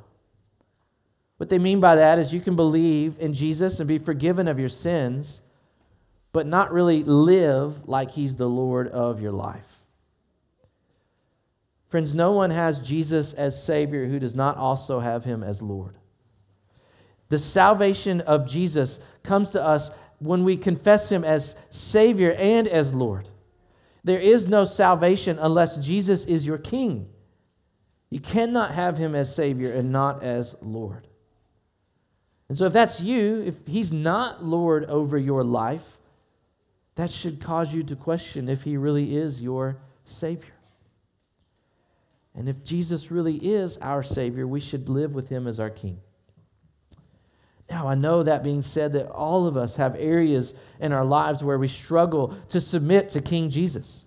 What 1.37 1.49
they 1.49 1.57
mean 1.57 1.79
by 1.79 1.95
that 1.95 2.19
is 2.19 2.31
you 2.31 2.41
can 2.41 2.55
believe 2.55 3.17
in 3.19 3.33
Jesus 3.33 3.79
and 3.79 3.87
be 3.87 3.97
forgiven 3.97 4.47
of 4.47 4.59
your 4.59 4.69
sins 4.69 5.41
but 6.37 6.45
not 6.45 6.71
really 6.71 7.03
live 7.03 7.87
like 7.87 8.11
he's 8.11 8.35
the 8.35 8.47
Lord 8.47 8.89
of 8.89 9.19
your 9.19 9.31
life. 9.31 9.79
Friends, 11.89 12.13
no 12.13 12.31
one 12.31 12.51
has 12.51 12.77
Jesus 12.77 13.33
as 13.33 13.63
Savior 13.63 14.05
who 14.05 14.19
does 14.19 14.35
not 14.35 14.55
also 14.55 14.99
have 14.99 15.23
him 15.23 15.41
as 15.41 15.63
Lord. 15.63 15.95
The 17.29 17.39
salvation 17.39 18.21
of 18.21 18.47
Jesus 18.47 18.99
comes 19.23 19.51
to 19.51 19.63
us 19.63 19.91
when 20.19 20.43
we 20.43 20.57
confess 20.57 21.11
him 21.11 21.23
as 21.23 21.55
Savior 21.69 22.31
and 22.33 22.67
as 22.67 22.93
Lord. 22.93 23.27
There 24.03 24.19
is 24.19 24.47
no 24.47 24.65
salvation 24.65 25.37
unless 25.39 25.77
Jesus 25.77 26.25
is 26.25 26.45
your 26.45 26.57
King. 26.57 27.09
You 28.09 28.19
cannot 28.19 28.71
have 28.71 28.97
him 28.97 29.15
as 29.15 29.35
Savior 29.35 29.73
and 29.73 29.91
not 29.91 30.23
as 30.23 30.55
Lord. 30.61 31.07
And 32.49 32.57
so, 32.57 32.65
if 32.65 32.73
that's 32.73 33.01
you, 33.01 33.41
if 33.41 33.55
he's 33.67 33.91
not 33.91 34.43
Lord 34.43 34.85
over 34.85 35.17
your 35.17 35.43
life, 35.43 35.97
that 36.95 37.11
should 37.11 37.43
cause 37.43 37.73
you 37.73 37.83
to 37.83 37.95
question 37.95 38.47
if 38.47 38.63
he 38.63 38.77
really 38.77 39.17
is 39.17 39.41
your 39.41 39.77
Savior. 40.05 40.53
And 42.33 42.47
if 42.47 42.63
Jesus 42.63 43.11
really 43.11 43.35
is 43.35 43.77
our 43.79 44.03
Savior, 44.03 44.47
we 44.47 44.61
should 44.61 44.87
live 44.87 45.13
with 45.13 45.27
him 45.27 45.47
as 45.47 45.59
our 45.59 45.69
King. 45.69 45.99
Now, 47.69 47.87
I 47.87 47.95
know 47.95 48.23
that 48.23 48.43
being 48.43 48.61
said, 48.61 48.93
that 48.93 49.09
all 49.09 49.45
of 49.45 49.57
us 49.57 49.75
have 49.75 49.95
areas 49.97 50.53
in 50.79 50.93
our 50.93 51.03
lives 51.03 51.43
where 51.43 51.57
we 51.57 51.67
struggle 51.67 52.35
to 52.49 52.61
submit 52.61 53.09
to 53.09 53.21
King 53.21 53.49
Jesus. 53.49 54.05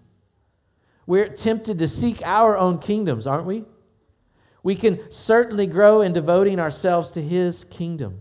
We're 1.06 1.28
tempted 1.28 1.78
to 1.78 1.88
seek 1.88 2.22
our 2.22 2.56
own 2.56 2.78
kingdoms, 2.78 3.26
aren't 3.26 3.46
we? 3.46 3.64
We 4.62 4.76
can 4.76 5.00
certainly 5.10 5.66
grow 5.66 6.02
in 6.02 6.12
devoting 6.12 6.58
ourselves 6.58 7.10
to 7.12 7.22
His 7.22 7.64
kingdom. 7.64 8.20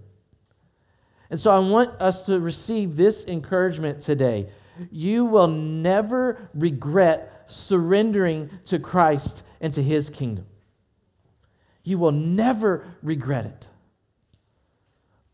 And 1.29 1.39
so 1.39 1.51
I 1.51 1.59
want 1.59 2.01
us 2.01 2.25
to 2.25 2.39
receive 2.39 2.95
this 2.95 3.25
encouragement 3.25 4.01
today. 4.01 4.49
You 4.91 5.25
will 5.25 5.47
never 5.47 6.49
regret 6.53 7.45
surrendering 7.47 8.49
to 8.65 8.79
Christ 8.79 9.43
and 9.61 9.71
to 9.73 9.83
His 9.83 10.09
kingdom. 10.09 10.45
You 11.83 11.97
will 11.97 12.11
never 12.11 12.85
regret 13.03 13.45
it. 13.45 13.67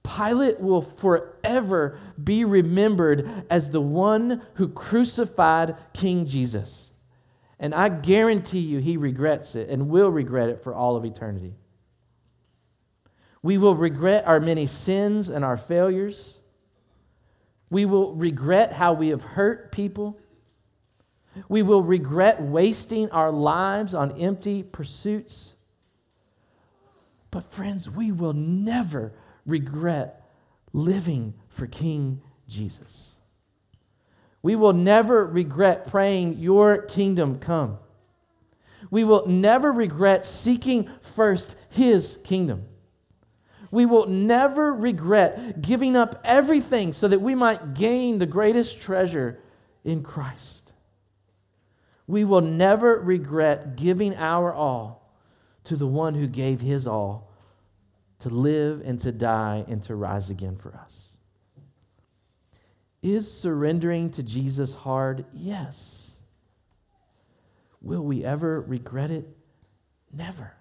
Pilate 0.05 0.59
will 0.59 0.81
forever 0.81 1.99
be 2.21 2.45
remembered 2.45 3.45
as 3.49 3.69
the 3.69 3.81
one 3.81 4.41
who 4.55 4.67
crucified 4.67 5.75
King 5.93 6.27
Jesus. 6.27 6.91
And 7.59 7.73
I 7.73 7.89
guarantee 7.89 8.59
you 8.59 8.79
he 8.79 8.97
regrets 8.97 9.55
it 9.55 9.69
and 9.69 9.89
will 9.89 10.09
regret 10.09 10.49
it 10.49 10.63
for 10.63 10.73
all 10.75 10.95
of 10.95 11.05
eternity. 11.05 11.53
We 13.41 13.57
will 13.57 13.75
regret 13.75 14.25
our 14.27 14.39
many 14.39 14.65
sins 14.65 15.29
and 15.29 15.45
our 15.45 15.57
failures. 15.57 16.37
We 17.69 17.85
will 17.85 18.13
regret 18.15 18.73
how 18.73 18.93
we 18.93 19.09
have 19.09 19.23
hurt 19.23 19.71
people. 19.71 20.19
We 21.49 21.61
will 21.61 21.83
regret 21.83 22.41
wasting 22.41 23.11
our 23.11 23.31
lives 23.31 23.93
on 23.93 24.19
empty 24.19 24.63
pursuits. 24.63 25.53
But, 27.31 27.51
friends, 27.51 27.89
we 27.89 28.11
will 28.11 28.33
never 28.33 29.13
regret 29.45 30.23
living 30.73 31.33
for 31.49 31.67
King 31.67 32.21
Jesus. 32.47 33.11
We 34.41 34.55
will 34.55 34.73
never 34.73 35.25
regret 35.25 35.87
praying, 35.87 36.37
Your 36.37 36.83
kingdom 36.83 37.39
come. 37.39 37.79
We 38.91 39.03
will 39.03 39.25
never 39.25 39.71
regret 39.71 40.25
seeking 40.25 40.89
first 41.01 41.55
His 41.69 42.17
kingdom. 42.23 42.65
We 43.71 43.85
will 43.85 44.07
never 44.07 44.71
regret 44.71 45.61
giving 45.61 45.97
up 45.97 46.21
everything 46.23 46.93
so 46.93 47.07
that 47.07 47.21
we 47.21 47.35
might 47.35 47.73
gain 47.73 48.19
the 48.19 48.25
greatest 48.25 48.79
treasure 48.79 49.39
in 49.83 50.03
Christ. 50.03 50.71
We 52.07 52.23
will 52.23 52.41
never 52.41 52.99
regret 52.99 53.75
giving 53.75 54.15
our 54.15 54.53
all 54.53 55.11
to 55.65 55.75
the 55.75 55.87
one 55.87 56.13
who 56.13 56.27
gave 56.27 56.61
his 56.61 56.85
all 56.85 57.31
to 58.25 58.33
live 58.33 58.81
and 58.83 58.99
to 58.99 59.11
die 59.11 59.63
and 59.67 59.83
to 59.83 59.93
rise 59.93 60.31
again 60.31 60.55
for 60.55 60.73
us. 60.73 61.09
Is 63.03 63.31
surrendering 63.31 64.09
to 64.13 64.23
Jesus 64.23 64.73
hard? 64.73 65.25
Yes. 65.31 66.13
Will 67.83 68.03
we 68.03 68.25
ever 68.25 68.61
regret 68.61 69.11
it? 69.11 69.27
Never. 70.11 70.51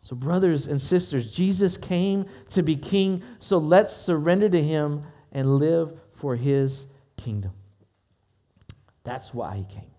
So, 0.00 0.16
brothers 0.16 0.66
and 0.66 0.80
sisters, 0.80 1.30
Jesus 1.30 1.76
came 1.76 2.24
to 2.48 2.62
be 2.62 2.74
king, 2.74 3.22
so 3.38 3.58
let's 3.58 3.94
surrender 3.94 4.48
to 4.48 4.62
him 4.62 5.04
and 5.32 5.56
live 5.58 6.00
for 6.12 6.34
his 6.34 6.86
kingdom. 7.18 7.52
That's 9.04 9.34
why 9.34 9.56
he 9.56 9.64
came. 9.64 9.90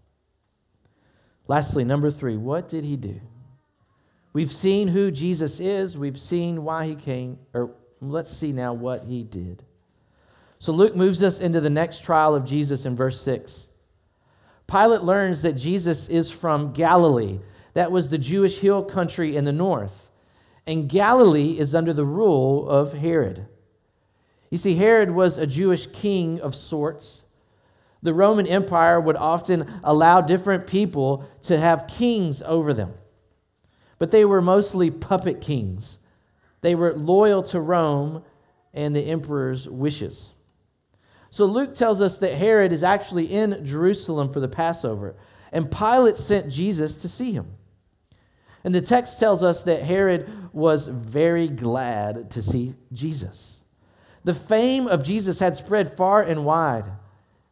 Lastly, 1.47 1.83
number 1.83 2.09
three, 2.09 2.35
what 2.35 2.67
did 2.67 2.83
he 2.83 2.97
do? 2.97 3.21
We've 4.31 4.51
seen 4.51 4.87
who 4.87 5.11
Jesus 5.11 5.59
is, 5.59 5.97
we've 5.97 6.19
seen 6.19 6.63
why 6.63 6.85
he 6.85 6.95
came, 6.95 7.39
or 7.53 7.71
let's 7.99 8.35
see 8.35 8.51
now 8.51 8.73
what 8.73 9.03
he 9.03 9.23
did. 9.23 9.63
So 10.59 10.71
Luke 10.71 10.95
moves 10.95 11.23
us 11.23 11.39
into 11.39 11.61
the 11.61 11.69
next 11.69 12.03
trial 12.03 12.35
of 12.35 12.45
Jesus 12.45 12.85
in 12.85 12.95
verse 12.95 13.21
6. 13.21 13.69
Pilate 14.67 15.01
learns 15.01 15.41
that 15.41 15.53
Jesus 15.53 16.07
is 16.09 16.31
from 16.31 16.73
Galilee. 16.73 17.39
That 17.73 17.91
was 17.91 18.09
the 18.09 18.17
Jewish 18.17 18.59
hill 18.59 18.83
country 18.83 19.35
in 19.35 19.45
the 19.45 19.51
north. 19.51 20.11
And 20.67 20.87
Galilee 20.87 21.57
is 21.57 21.73
under 21.73 21.93
the 21.93 22.05
rule 22.05 22.69
of 22.69 22.93
Herod. 22.93 23.47
You 24.51 24.59
see, 24.59 24.75
Herod 24.75 25.09
was 25.09 25.37
a 25.37 25.47
Jewish 25.47 25.87
king 25.87 26.39
of 26.41 26.55
sorts. 26.55 27.23
The 28.03 28.13
Roman 28.13 28.45
Empire 28.45 28.99
would 28.99 29.15
often 29.15 29.79
allow 29.83 30.21
different 30.21 30.67
people 30.67 31.27
to 31.43 31.57
have 31.57 31.87
kings 31.87 32.43
over 32.43 32.73
them 32.73 32.93
but 33.99 34.11
they 34.11 34.25
were 34.25 34.41
mostly 34.41 34.89
puppet 34.89 35.41
kings. 35.41 35.99
They 36.61 36.73
were 36.73 36.93
loyal 36.93 37.43
to 37.43 37.59
Rome 37.59 38.23
and 38.73 38.95
the 38.95 39.01
emperor's 39.01 39.67
wishes. 39.69 40.33
So 41.29 41.45
Luke 41.45 41.75
tells 41.75 42.01
us 42.01 42.17
that 42.19 42.33
Herod 42.33 42.71
is 42.71 42.83
actually 42.83 43.25
in 43.25 43.63
Jerusalem 43.63 44.33
for 44.33 44.39
the 44.39 44.47
Passover, 44.47 45.15
and 45.51 45.71
Pilate 45.71 46.17
sent 46.17 46.51
Jesus 46.51 46.95
to 46.95 47.07
see 47.07 47.31
him. 47.31 47.47
And 48.63 48.73
the 48.73 48.81
text 48.81 49.19
tells 49.19 49.43
us 49.43 49.63
that 49.63 49.83
Herod 49.83 50.29
was 50.53 50.87
very 50.87 51.47
glad 51.47 52.31
to 52.31 52.41
see 52.41 52.75
Jesus. 52.93 53.61
The 54.23 54.33
fame 54.33 54.87
of 54.87 55.03
Jesus 55.03 55.39
had 55.39 55.55
spread 55.55 55.95
far 55.95 56.23
and 56.23 56.45
wide, 56.45 56.85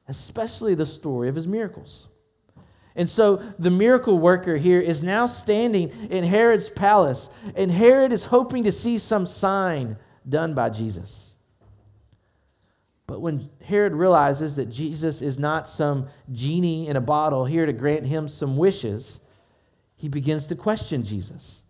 especially 0.08 0.76
the 0.76 0.86
story 0.86 1.30
of 1.30 1.36
his 1.36 1.48
miracles. 1.48 2.08
And 2.98 3.08
so 3.08 3.44
the 3.60 3.70
miracle 3.70 4.18
worker 4.18 4.58
here 4.58 4.82
is 4.82 5.04
now 5.04 5.28
standing 5.28 5.90
in 6.10 6.24
Herod's 6.24 6.68
palace, 6.68 7.30
and 7.56 7.72
Herod 7.72 8.12
is 8.12 8.26
hoping 8.26 8.64
to 8.64 8.72
see 8.72 8.98
some 8.98 9.28
sign 9.28 9.96
done 10.28 10.56
by 10.56 10.72
Jesus. 10.72 11.32
But 13.06 13.22
when 13.22 13.50
Herod 13.64 13.94
realizes 13.94 14.56
that 14.56 14.66
Jesus 14.66 15.22
is 15.22 15.38
not 15.38 15.70
some 15.70 16.10
genie 16.34 16.88
in 16.88 16.98
a 16.98 17.02
bottle 17.02 17.46
here 17.46 17.68
to 17.68 17.72
grant 17.72 18.06
him 18.06 18.28
some 18.28 18.58
wishes, 18.58 19.22
he 19.96 20.10
begins 20.10 20.48
to 20.48 20.56
question 20.56 21.04
Jesus. 21.04 21.62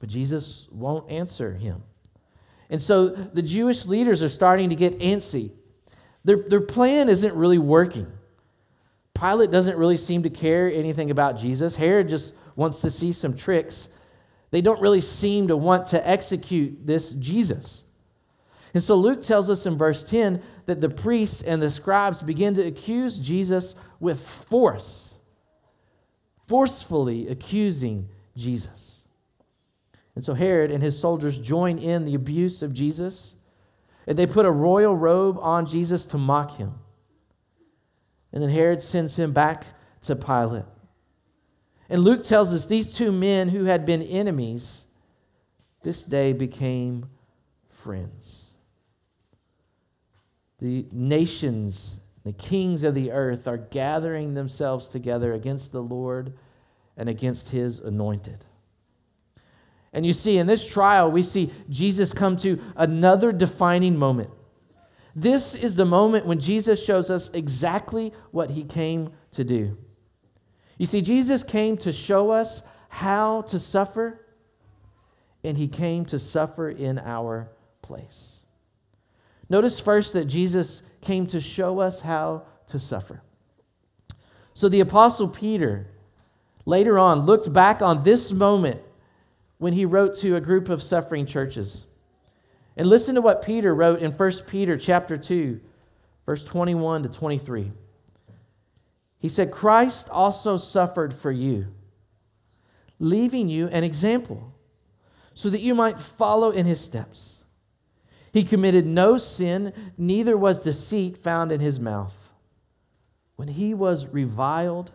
But 0.00 0.08
Jesus 0.08 0.66
won't 0.72 1.10
answer 1.10 1.52
him. 1.52 1.82
And 2.70 2.80
so 2.80 3.08
the 3.08 3.42
Jewish 3.42 3.84
leaders 3.84 4.22
are 4.22 4.30
starting 4.30 4.70
to 4.70 4.76
get 4.76 4.98
antsy. 4.98 5.52
Their, 6.24 6.38
their 6.48 6.60
plan 6.62 7.10
isn't 7.10 7.34
really 7.34 7.58
working. 7.58 8.10
Pilate 9.18 9.50
doesn't 9.50 9.76
really 9.76 9.96
seem 9.96 10.22
to 10.24 10.30
care 10.30 10.70
anything 10.70 11.10
about 11.10 11.38
Jesus. 11.38 11.74
Herod 11.74 12.08
just 12.08 12.34
wants 12.54 12.80
to 12.82 12.90
see 12.90 13.12
some 13.12 13.34
tricks. 13.34 13.88
They 14.50 14.60
don't 14.60 14.80
really 14.80 15.00
seem 15.00 15.48
to 15.48 15.56
want 15.56 15.86
to 15.88 16.08
execute 16.08 16.86
this 16.86 17.10
Jesus. 17.10 17.82
And 18.74 18.82
so 18.82 18.96
Luke 18.96 19.24
tells 19.24 19.48
us 19.48 19.64
in 19.64 19.78
verse 19.78 20.02
10 20.04 20.42
that 20.66 20.82
the 20.82 20.90
priests 20.90 21.40
and 21.40 21.62
the 21.62 21.70
scribes 21.70 22.20
begin 22.20 22.54
to 22.54 22.66
accuse 22.66 23.18
Jesus 23.18 23.74
with 24.00 24.20
force, 24.20 25.14
forcefully 26.46 27.28
accusing 27.28 28.08
Jesus. 28.36 29.00
And 30.14 30.24
so 30.24 30.34
Herod 30.34 30.70
and 30.70 30.82
his 30.82 30.98
soldiers 30.98 31.38
join 31.38 31.78
in 31.78 32.04
the 32.04 32.14
abuse 32.14 32.62
of 32.62 32.74
Jesus, 32.74 33.34
and 34.06 34.18
they 34.18 34.26
put 34.26 34.46
a 34.46 34.50
royal 34.50 34.94
robe 34.94 35.38
on 35.40 35.66
Jesus 35.66 36.04
to 36.06 36.18
mock 36.18 36.56
him. 36.56 36.74
And 38.36 38.42
then 38.42 38.50
Herod 38.50 38.82
sends 38.82 39.16
him 39.16 39.32
back 39.32 39.64
to 40.02 40.14
Pilate. 40.14 40.66
And 41.88 42.04
Luke 42.04 42.22
tells 42.22 42.52
us 42.52 42.66
these 42.66 42.86
two 42.86 43.10
men 43.10 43.48
who 43.48 43.64
had 43.64 43.86
been 43.86 44.02
enemies 44.02 44.84
this 45.82 46.02
day 46.02 46.34
became 46.34 47.08
friends. 47.82 48.50
The 50.58 50.84
nations, 50.92 51.96
the 52.24 52.34
kings 52.34 52.82
of 52.82 52.94
the 52.94 53.10
earth 53.10 53.48
are 53.48 53.56
gathering 53.56 54.34
themselves 54.34 54.88
together 54.88 55.32
against 55.32 55.72
the 55.72 55.82
Lord 55.82 56.34
and 56.98 57.08
against 57.08 57.48
his 57.48 57.80
anointed. 57.80 58.44
And 59.94 60.04
you 60.04 60.12
see, 60.12 60.36
in 60.36 60.46
this 60.46 60.66
trial, 60.66 61.10
we 61.10 61.22
see 61.22 61.54
Jesus 61.70 62.12
come 62.12 62.36
to 62.36 62.62
another 62.76 63.32
defining 63.32 63.96
moment. 63.96 64.28
This 65.18 65.54
is 65.54 65.74
the 65.74 65.86
moment 65.86 66.26
when 66.26 66.38
Jesus 66.38 66.84
shows 66.84 67.08
us 67.08 67.30
exactly 67.30 68.12
what 68.32 68.50
he 68.50 68.62
came 68.62 69.12
to 69.32 69.44
do. 69.44 69.78
You 70.76 70.84
see, 70.84 71.00
Jesus 71.00 71.42
came 71.42 71.78
to 71.78 71.90
show 71.90 72.30
us 72.30 72.62
how 72.90 73.40
to 73.48 73.58
suffer, 73.58 74.20
and 75.42 75.56
he 75.56 75.68
came 75.68 76.04
to 76.06 76.18
suffer 76.18 76.68
in 76.68 76.98
our 76.98 77.48
place. 77.80 78.40
Notice 79.48 79.80
first 79.80 80.12
that 80.12 80.26
Jesus 80.26 80.82
came 81.00 81.26
to 81.28 81.40
show 81.40 81.78
us 81.78 81.98
how 81.98 82.42
to 82.68 82.78
suffer. 82.78 83.22
So 84.52 84.68
the 84.68 84.80
Apostle 84.80 85.28
Peter 85.28 85.86
later 86.66 86.98
on 86.98 87.20
looked 87.20 87.50
back 87.50 87.80
on 87.80 88.02
this 88.02 88.32
moment 88.32 88.82
when 89.56 89.72
he 89.72 89.86
wrote 89.86 90.18
to 90.18 90.36
a 90.36 90.40
group 90.42 90.68
of 90.68 90.82
suffering 90.82 91.24
churches. 91.24 91.86
And 92.76 92.88
listen 92.88 93.14
to 93.14 93.22
what 93.22 93.42
Peter 93.42 93.74
wrote 93.74 94.00
in 94.00 94.12
1 94.12 94.32
Peter 94.46 94.76
chapter 94.76 95.16
2, 95.16 95.60
verse 96.26 96.44
21 96.44 97.04
to 97.04 97.08
23. 97.08 97.72
He 99.18 99.28
said, 99.28 99.50
Christ 99.50 100.10
also 100.10 100.58
suffered 100.58 101.14
for 101.14 101.32
you, 101.32 101.66
leaving 102.98 103.48
you 103.48 103.68
an 103.68 103.82
example, 103.82 104.52
so 105.32 105.48
that 105.50 105.62
you 105.62 105.74
might 105.74 105.98
follow 105.98 106.50
in 106.50 106.66
his 106.66 106.80
steps. 106.80 107.38
He 108.32 108.44
committed 108.44 108.86
no 108.86 109.16
sin, 109.16 109.72
neither 109.96 110.36
was 110.36 110.58
deceit 110.58 111.16
found 111.16 111.52
in 111.52 111.60
his 111.60 111.80
mouth. 111.80 112.14
When 113.36 113.48
he 113.48 113.72
was 113.72 114.06
reviled, 114.06 114.90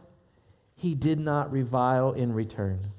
he 0.76 0.94
did 0.94 1.20
not 1.20 1.52
revile 1.52 2.12
in 2.12 2.34
return. 2.34 2.92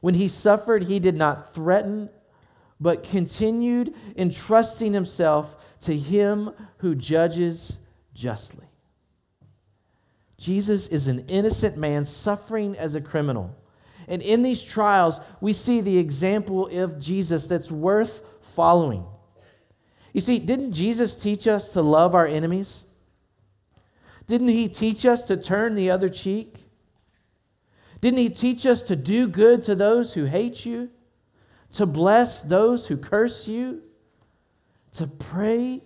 When 0.00 0.14
he 0.14 0.28
suffered, 0.28 0.84
he 0.84 1.00
did 1.00 1.16
not 1.16 1.54
threaten, 1.54 2.08
but 2.80 3.02
continued 3.02 3.94
entrusting 4.16 4.92
himself 4.92 5.56
to 5.82 5.96
him 5.96 6.50
who 6.78 6.94
judges 6.94 7.78
justly. 8.14 8.66
Jesus 10.38 10.86
is 10.88 11.08
an 11.08 11.24
innocent 11.28 11.76
man 11.76 12.04
suffering 12.04 12.76
as 12.76 12.94
a 12.94 13.00
criminal. 13.00 13.56
And 14.08 14.22
in 14.22 14.42
these 14.42 14.62
trials, 14.62 15.20
we 15.40 15.52
see 15.52 15.80
the 15.80 15.98
example 15.98 16.68
of 16.68 17.00
Jesus 17.00 17.46
that's 17.46 17.70
worth 17.70 18.22
following. 18.40 19.04
You 20.12 20.20
see, 20.20 20.38
didn't 20.38 20.72
Jesus 20.72 21.16
teach 21.16 21.46
us 21.46 21.70
to 21.70 21.82
love 21.82 22.14
our 22.14 22.26
enemies? 22.26 22.84
Didn't 24.26 24.48
he 24.48 24.68
teach 24.68 25.06
us 25.06 25.22
to 25.24 25.36
turn 25.36 25.74
the 25.74 25.90
other 25.90 26.08
cheek? 26.08 26.56
Didn't 28.00 28.18
he 28.18 28.28
teach 28.28 28.66
us 28.66 28.82
to 28.82 28.96
do 28.96 29.28
good 29.28 29.64
to 29.64 29.74
those 29.74 30.12
who 30.12 30.24
hate 30.24 30.64
you? 30.66 30.90
To 31.76 31.84
bless 31.84 32.40
those 32.40 32.86
who 32.86 32.96
curse 32.96 33.46
you? 33.46 33.82
To 34.94 35.06
pray 35.06 35.82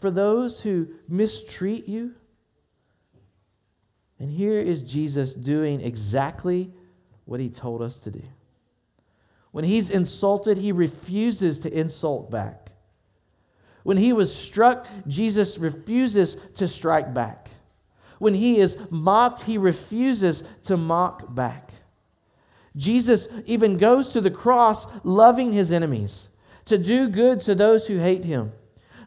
for 0.00 0.10
those 0.10 0.58
who 0.58 0.88
mistreat 1.06 1.86
you? 1.86 2.14
And 4.18 4.30
here 4.30 4.58
is 4.58 4.80
Jesus 4.80 5.34
doing 5.34 5.82
exactly 5.82 6.72
what 7.26 7.40
he 7.40 7.50
told 7.50 7.82
us 7.82 7.98
to 7.98 8.10
do. 8.10 8.22
When 9.50 9.66
he's 9.66 9.90
insulted, 9.90 10.56
he 10.56 10.72
refuses 10.72 11.58
to 11.58 11.78
insult 11.78 12.30
back. 12.30 12.70
When 13.82 13.98
he 13.98 14.14
was 14.14 14.34
struck, 14.34 14.86
Jesus 15.06 15.58
refuses 15.58 16.38
to 16.54 16.68
strike 16.68 17.12
back. 17.12 17.50
When 18.18 18.32
he 18.32 18.60
is 18.60 18.78
mocked, 18.88 19.42
he 19.42 19.58
refuses 19.58 20.42
to 20.62 20.78
mock 20.78 21.34
back. 21.34 21.63
Jesus 22.76 23.28
even 23.46 23.78
goes 23.78 24.08
to 24.08 24.20
the 24.20 24.30
cross 24.30 24.86
loving 25.04 25.52
his 25.52 25.70
enemies, 25.70 26.28
to 26.64 26.78
do 26.78 27.08
good 27.08 27.40
to 27.42 27.54
those 27.54 27.86
who 27.86 27.98
hate 27.98 28.24
him, 28.24 28.52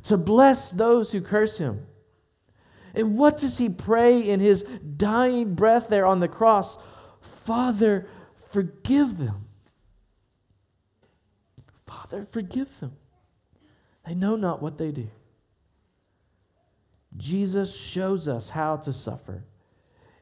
to 0.04 0.18
bless 0.18 0.70
those 0.70 1.12
who 1.12 1.22
curse 1.22 1.58
him. 1.58 1.86
And 2.94 3.18
what 3.18 3.38
does 3.38 3.58
he 3.58 3.70
pray 3.70 4.22
in 4.22 4.40
his 4.40 4.64
dying 4.64 5.54
breath 5.54 5.90
there 5.90 6.06
on 6.06 6.20
the 6.20 6.28
cross? 6.28 6.78
Father, 7.46 8.08
forgive 8.52 9.18
them. 9.18 9.46
Father, 11.86 12.28
forgive 12.32 12.80
them. 12.80 12.94
They 14.06 14.16
know 14.16 14.36
not 14.36 14.62
what 14.62 14.78
they 14.78 14.92
do. 14.92 15.08
Jesus 17.18 17.76
shows 17.76 18.28
us 18.28 18.50
how 18.50 18.78
to 18.78 18.94
suffer. 18.94 19.44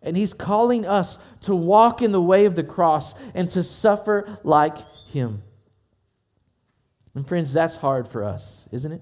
And 0.05 0.15
he's 0.15 0.33
calling 0.33 0.85
us 0.85 1.17
to 1.41 1.55
walk 1.55 2.01
in 2.01 2.11
the 2.11 2.21
way 2.21 2.45
of 2.45 2.55
the 2.55 2.63
cross 2.63 3.15
and 3.33 3.49
to 3.51 3.63
suffer 3.63 4.37
like 4.43 4.77
him. 5.09 5.41
And 7.15 7.27
friends, 7.27 7.51
that's 7.51 7.75
hard 7.75 8.07
for 8.07 8.23
us, 8.23 8.69
isn't 8.71 8.91
it? 8.91 9.01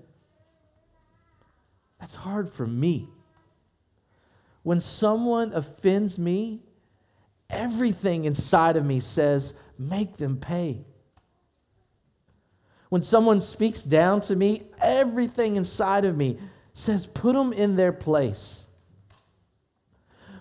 That's 2.00 2.16
hard 2.16 2.52
for 2.52 2.66
me. 2.66 3.10
When 4.64 4.80
someone 4.80 5.52
offends 5.54 6.18
me, 6.18 6.62
everything 7.50 8.26
inside 8.26 8.78
of 8.78 8.86
me 8.86 9.00
says, 9.00 9.54
make 9.78 10.18
them 10.18 10.38
pay. 10.38 10.86
When 12.90 13.04
someone 13.04 13.42
speaks 13.42 13.84
down 13.84 14.22
to 14.22 14.36
me, 14.36 14.64
everything 14.80 15.56
inside 15.56 16.06
of 16.06 16.16
me 16.16 16.40
says, 16.74 17.06
put 17.06 17.34
them 17.34 17.52
in 17.52 17.76
their 17.76 17.92
place. 17.92 18.63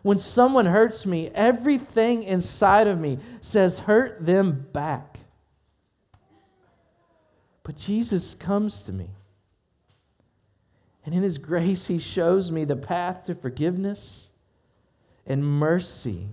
When 0.02 0.18
someone 0.18 0.66
hurts 0.66 1.06
me, 1.06 1.30
everything 1.34 2.24
inside 2.24 2.88
of 2.88 2.98
me 2.98 3.18
says, 3.40 3.78
hurt 3.78 4.26
them 4.26 4.66
back. 4.72 5.20
But 7.62 7.76
Jesus 7.76 8.34
comes 8.34 8.82
to 8.82 8.92
me. 8.92 9.08
And 11.04 11.14
in 11.14 11.22
His 11.22 11.38
grace, 11.38 11.86
He 11.86 11.98
shows 11.98 12.50
me 12.50 12.64
the 12.64 12.76
path 12.76 13.24
to 13.24 13.34
forgiveness 13.34 14.28
and 15.26 15.44
mercy 15.44 16.28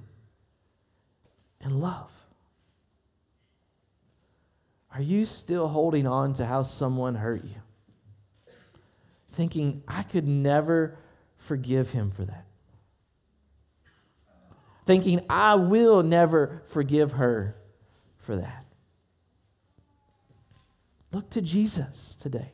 and 1.62 1.80
love. 1.80 2.10
Are 4.94 5.02
you 5.02 5.26
still 5.26 5.68
holding 5.68 6.08
on 6.08 6.34
to 6.36 6.46
how 6.46 6.64
someone 6.64 7.16
hurt 7.16 7.44
you? 7.44 7.62
Thinking, 9.32 9.84
I 9.88 10.04
could 10.04 10.28
never 10.28 10.98
forgive 11.38 11.92
him 11.92 12.12
for 12.12 12.26
that. 12.26 12.46
Thinking, 14.90 15.24
I 15.30 15.54
will 15.54 16.02
never 16.02 16.64
forgive 16.70 17.12
her 17.12 17.56
for 18.22 18.38
that. 18.38 18.66
Look 21.12 21.30
to 21.30 21.42
Jesus 21.42 22.18
today. 22.20 22.52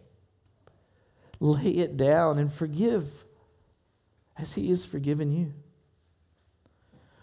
Lay 1.39 1.69
it 1.69 1.95
down 1.95 2.38
and 2.38 2.52
forgive 2.52 3.06
as 4.38 4.52
he 4.52 4.69
has 4.71 4.84
forgiven 4.84 5.32
you. 5.32 5.54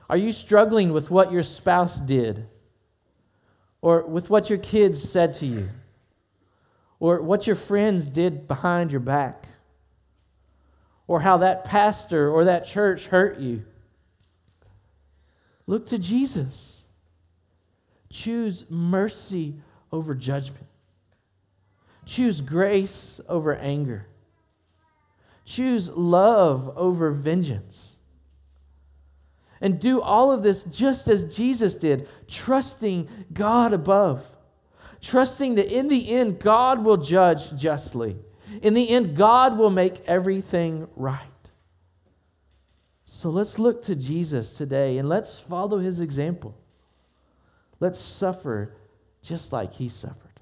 Are 0.08 0.16
you 0.16 0.32
struggling 0.32 0.94
with 0.94 1.10
what 1.10 1.30
your 1.30 1.42
spouse 1.42 2.00
did? 2.00 2.46
Or 3.82 4.06
with 4.06 4.30
what 4.30 4.48
your 4.48 4.60
kids 4.60 5.02
said 5.02 5.34
to 5.34 5.46
you? 5.46 5.68
Or 7.00 7.20
what 7.20 7.46
your 7.46 7.56
friends 7.56 8.06
did 8.06 8.48
behind 8.48 8.90
your 8.90 9.00
back? 9.00 9.46
Or 11.06 11.20
how 11.20 11.36
that 11.36 11.64
pastor 11.64 12.30
or 12.30 12.46
that 12.46 12.64
church 12.64 13.04
hurt 13.04 13.38
you? 13.38 13.66
Look 15.72 15.86
to 15.86 15.98
Jesus. 15.98 16.82
Choose 18.10 18.66
mercy 18.68 19.54
over 19.90 20.14
judgment. 20.14 20.66
Choose 22.04 22.42
grace 22.42 23.22
over 23.26 23.56
anger. 23.56 24.06
Choose 25.46 25.88
love 25.88 26.74
over 26.76 27.10
vengeance. 27.10 27.96
And 29.62 29.80
do 29.80 30.02
all 30.02 30.30
of 30.30 30.42
this 30.42 30.62
just 30.64 31.08
as 31.08 31.34
Jesus 31.34 31.74
did, 31.74 32.06
trusting 32.28 33.08
God 33.32 33.72
above, 33.72 34.26
trusting 35.00 35.54
that 35.54 35.74
in 35.74 35.88
the 35.88 36.10
end, 36.10 36.38
God 36.38 36.84
will 36.84 36.98
judge 36.98 37.56
justly. 37.56 38.18
In 38.60 38.74
the 38.74 38.90
end, 38.90 39.16
God 39.16 39.56
will 39.56 39.70
make 39.70 40.06
everything 40.06 40.86
right. 40.96 41.31
So 43.14 43.28
let's 43.28 43.58
look 43.58 43.84
to 43.84 43.94
Jesus 43.94 44.54
today 44.54 44.96
and 44.96 45.06
let's 45.06 45.38
follow 45.38 45.78
his 45.78 46.00
example. 46.00 46.56
Let's 47.78 48.00
suffer 48.00 48.74
just 49.22 49.52
like 49.52 49.74
he 49.74 49.90
suffered. 49.90 50.40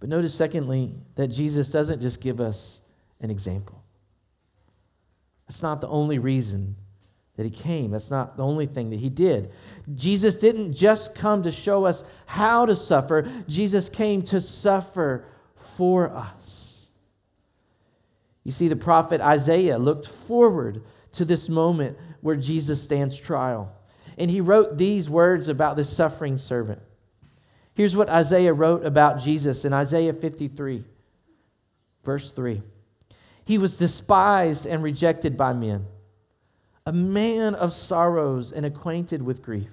But 0.00 0.08
notice, 0.08 0.34
secondly, 0.34 0.92
that 1.14 1.28
Jesus 1.28 1.70
doesn't 1.70 2.02
just 2.02 2.20
give 2.20 2.40
us 2.40 2.80
an 3.20 3.30
example. 3.30 3.80
That's 5.46 5.62
not 5.62 5.80
the 5.80 5.88
only 5.88 6.18
reason 6.18 6.74
that 7.36 7.44
he 7.44 7.50
came. 7.50 7.92
That's 7.92 8.10
not 8.10 8.36
the 8.36 8.42
only 8.44 8.66
thing 8.66 8.90
that 8.90 8.98
he 8.98 9.08
did. 9.08 9.52
Jesus 9.94 10.34
didn't 10.34 10.74
just 10.74 11.14
come 11.14 11.44
to 11.44 11.52
show 11.52 11.84
us 11.84 12.02
how 12.26 12.66
to 12.66 12.74
suffer, 12.74 13.30
Jesus 13.46 13.88
came 13.88 14.22
to 14.22 14.40
suffer 14.40 15.24
for 15.54 16.10
us. 16.10 16.69
You 18.44 18.52
see, 18.52 18.68
the 18.68 18.76
prophet 18.76 19.20
Isaiah 19.20 19.78
looked 19.78 20.06
forward 20.06 20.82
to 21.12 21.24
this 21.24 21.48
moment 21.48 21.98
where 22.20 22.36
Jesus 22.36 22.82
stands 22.82 23.16
trial. 23.16 23.72
And 24.18 24.30
he 24.30 24.40
wrote 24.40 24.76
these 24.76 25.08
words 25.08 25.48
about 25.48 25.76
this 25.76 25.94
suffering 25.94 26.38
servant. 26.38 26.80
Here's 27.74 27.96
what 27.96 28.10
Isaiah 28.10 28.52
wrote 28.52 28.84
about 28.84 29.20
Jesus 29.20 29.64
in 29.64 29.72
Isaiah 29.72 30.12
53, 30.12 30.84
verse 32.04 32.30
3. 32.30 32.62
He 33.44 33.58
was 33.58 33.76
despised 33.76 34.66
and 34.66 34.82
rejected 34.82 35.36
by 35.36 35.52
men, 35.52 35.86
a 36.86 36.92
man 36.92 37.54
of 37.54 37.72
sorrows 37.72 38.52
and 38.52 38.66
acquainted 38.66 39.22
with 39.22 39.42
grief. 39.42 39.70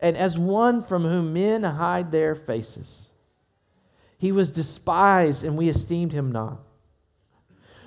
And 0.00 0.16
as 0.16 0.38
one 0.38 0.82
from 0.82 1.04
whom 1.04 1.32
men 1.32 1.62
hide 1.62 2.12
their 2.12 2.34
faces, 2.34 3.10
he 4.18 4.32
was 4.32 4.50
despised 4.50 5.44
and 5.44 5.56
we 5.56 5.68
esteemed 5.68 6.12
him 6.12 6.32
not. 6.32 6.60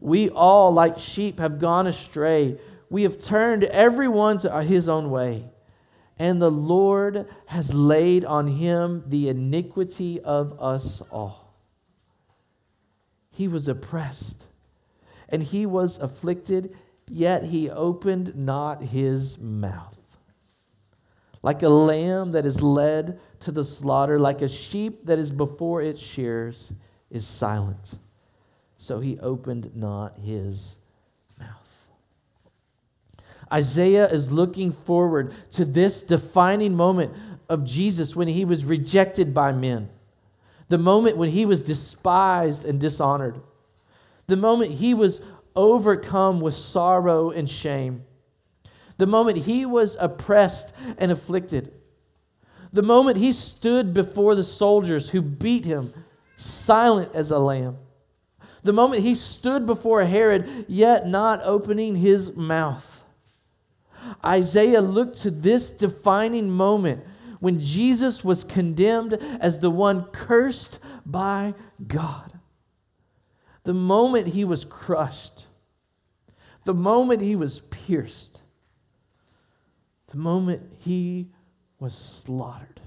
We 0.00 0.30
all, 0.30 0.72
like 0.72 0.98
sheep, 0.98 1.38
have 1.38 1.58
gone 1.58 1.86
astray. 1.86 2.58
We 2.90 3.02
have 3.02 3.20
turned 3.20 3.64
everyone 3.64 4.38
to 4.38 4.54
uh, 4.54 4.62
his 4.62 4.88
own 4.88 5.10
way 5.10 5.50
and 6.18 6.40
the 6.40 6.50
Lord 6.50 7.26
has 7.46 7.74
laid 7.74 8.24
on 8.24 8.46
him 8.46 9.04
the 9.06 9.28
iniquity 9.28 10.20
of 10.20 10.60
us 10.60 11.02
all. 11.10 11.54
He 13.30 13.48
was 13.48 13.68
oppressed, 13.68 14.46
and 15.28 15.42
he 15.42 15.66
was 15.66 15.98
afflicted, 15.98 16.74
yet 17.06 17.44
he 17.44 17.68
opened 17.68 18.34
not 18.34 18.82
his 18.82 19.36
mouth. 19.38 19.94
Like 21.42 21.62
a 21.62 21.68
lamb 21.68 22.32
that 22.32 22.46
is 22.46 22.62
led 22.62 23.20
to 23.40 23.52
the 23.52 23.64
slaughter, 23.64 24.18
like 24.18 24.40
a 24.40 24.48
sheep 24.48 25.04
that 25.04 25.18
is 25.18 25.30
before 25.30 25.82
its 25.82 26.00
shears, 26.00 26.72
is 27.10 27.26
silent. 27.26 27.98
So 28.86 29.00
he 29.00 29.18
opened 29.18 29.72
not 29.74 30.16
his 30.16 30.76
mouth. 31.40 31.48
Isaiah 33.52 34.08
is 34.08 34.30
looking 34.30 34.70
forward 34.70 35.34
to 35.54 35.64
this 35.64 36.02
defining 36.02 36.72
moment 36.76 37.12
of 37.48 37.64
Jesus 37.64 38.14
when 38.14 38.28
he 38.28 38.44
was 38.44 38.64
rejected 38.64 39.34
by 39.34 39.50
men, 39.50 39.88
the 40.68 40.78
moment 40.78 41.16
when 41.16 41.30
he 41.30 41.44
was 41.44 41.62
despised 41.62 42.64
and 42.64 42.78
dishonored, 42.78 43.40
the 44.28 44.36
moment 44.36 44.70
he 44.70 44.94
was 44.94 45.20
overcome 45.56 46.40
with 46.40 46.54
sorrow 46.54 47.30
and 47.30 47.50
shame, 47.50 48.04
the 48.98 49.06
moment 49.08 49.38
he 49.38 49.66
was 49.66 49.96
oppressed 49.98 50.72
and 50.96 51.10
afflicted, 51.10 51.72
the 52.72 52.84
moment 52.84 53.16
he 53.16 53.32
stood 53.32 53.92
before 53.92 54.36
the 54.36 54.44
soldiers 54.44 55.08
who 55.10 55.22
beat 55.22 55.64
him, 55.64 55.92
silent 56.36 57.10
as 57.12 57.32
a 57.32 57.38
lamb. 57.40 57.78
The 58.66 58.72
moment 58.72 59.02
he 59.04 59.14
stood 59.14 59.64
before 59.64 60.04
Herod, 60.04 60.64
yet 60.66 61.06
not 61.06 61.40
opening 61.44 61.94
his 61.94 62.34
mouth. 62.34 63.04
Isaiah 64.24 64.80
looked 64.80 65.18
to 65.22 65.30
this 65.30 65.70
defining 65.70 66.50
moment 66.50 67.04
when 67.38 67.60
Jesus 67.60 68.24
was 68.24 68.42
condemned 68.42 69.12
as 69.14 69.60
the 69.60 69.70
one 69.70 70.06
cursed 70.06 70.80
by 71.06 71.54
God. 71.86 72.32
The 73.62 73.72
moment 73.72 74.26
he 74.26 74.44
was 74.44 74.64
crushed, 74.64 75.46
the 76.64 76.74
moment 76.74 77.22
he 77.22 77.36
was 77.36 77.60
pierced, 77.60 78.40
the 80.08 80.16
moment 80.18 80.62
he 80.78 81.28
was 81.78 81.94
slaughtered. 81.94 82.80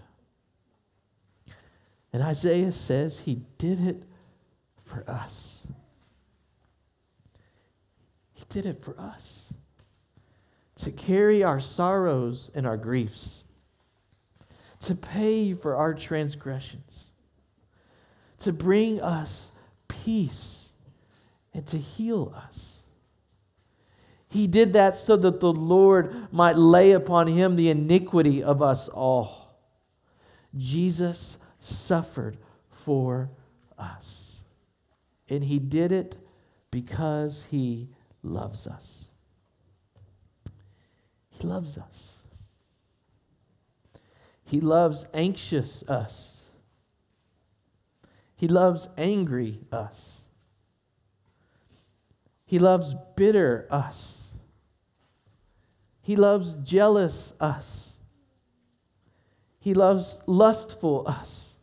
And 2.12 2.22
Isaiah 2.22 2.74
says 2.74 3.20
he 3.20 3.44
did 3.58 3.80
it 3.80 4.04
for 4.84 5.10
us. 5.10 5.59
Did 8.50 8.66
it 8.66 8.84
for 8.84 9.00
us 9.00 9.46
to 10.78 10.92
carry 10.92 11.44
our 11.44 11.60
sorrows 11.60 12.50
and 12.56 12.66
our 12.66 12.78
griefs, 12.78 13.44
to 14.82 14.96
pay 14.96 15.54
for 15.54 15.76
our 15.76 15.94
transgressions, 15.94 17.08
to 18.40 18.54
bring 18.54 19.02
us 19.02 19.52
peace, 19.90 20.70
and 21.54 21.66
to 21.68 21.78
heal 21.78 22.34
us. 22.36 22.78
He 24.30 24.48
did 24.48 24.74
that 24.74 24.96
so 24.96 25.18
that 25.18 25.40
the 25.40 25.52
Lord 25.52 26.32
might 26.32 26.58
lay 26.58 26.92
upon 26.92 27.28
him 27.28 27.56
the 27.56 27.70
iniquity 27.70 28.42
of 28.42 28.62
us 28.62 28.88
all. 28.88 29.58
Jesus 30.56 31.38
suffered 31.60 32.38
for 32.86 33.30
us. 33.78 34.42
And 35.28 35.44
he 35.44 35.60
did 35.60 35.92
it 35.92 36.16
because 36.72 37.46
he 37.50 37.90
loves 38.24 38.68
us. 38.68 39.06
He 41.30 41.48
loves 41.48 41.78
us. 41.78 42.18
He 44.44 44.60
loves 44.62 45.06
anxious 45.14 45.84
us. 45.88 46.38
He 48.36 48.48
loves 48.48 48.90
angry 48.98 49.60
us. 49.72 50.22
He 52.46 52.58
loves 52.58 52.96
bitter 53.16 53.68
us. 53.70 54.34
He 56.02 56.16
loves 56.16 56.54
jealous 56.64 57.34
us. 57.40 57.94
He 59.60 59.74
loves 59.74 60.20
lustful 60.26 61.04
us. 61.06 61.54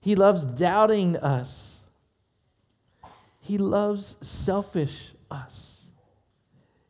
He 0.00 0.16
loves 0.16 0.44
doubting 0.44 1.16
us. 1.18 1.78
He 3.40 3.58
loves 3.58 4.16
selfish 4.22 5.13
us. 5.34 5.84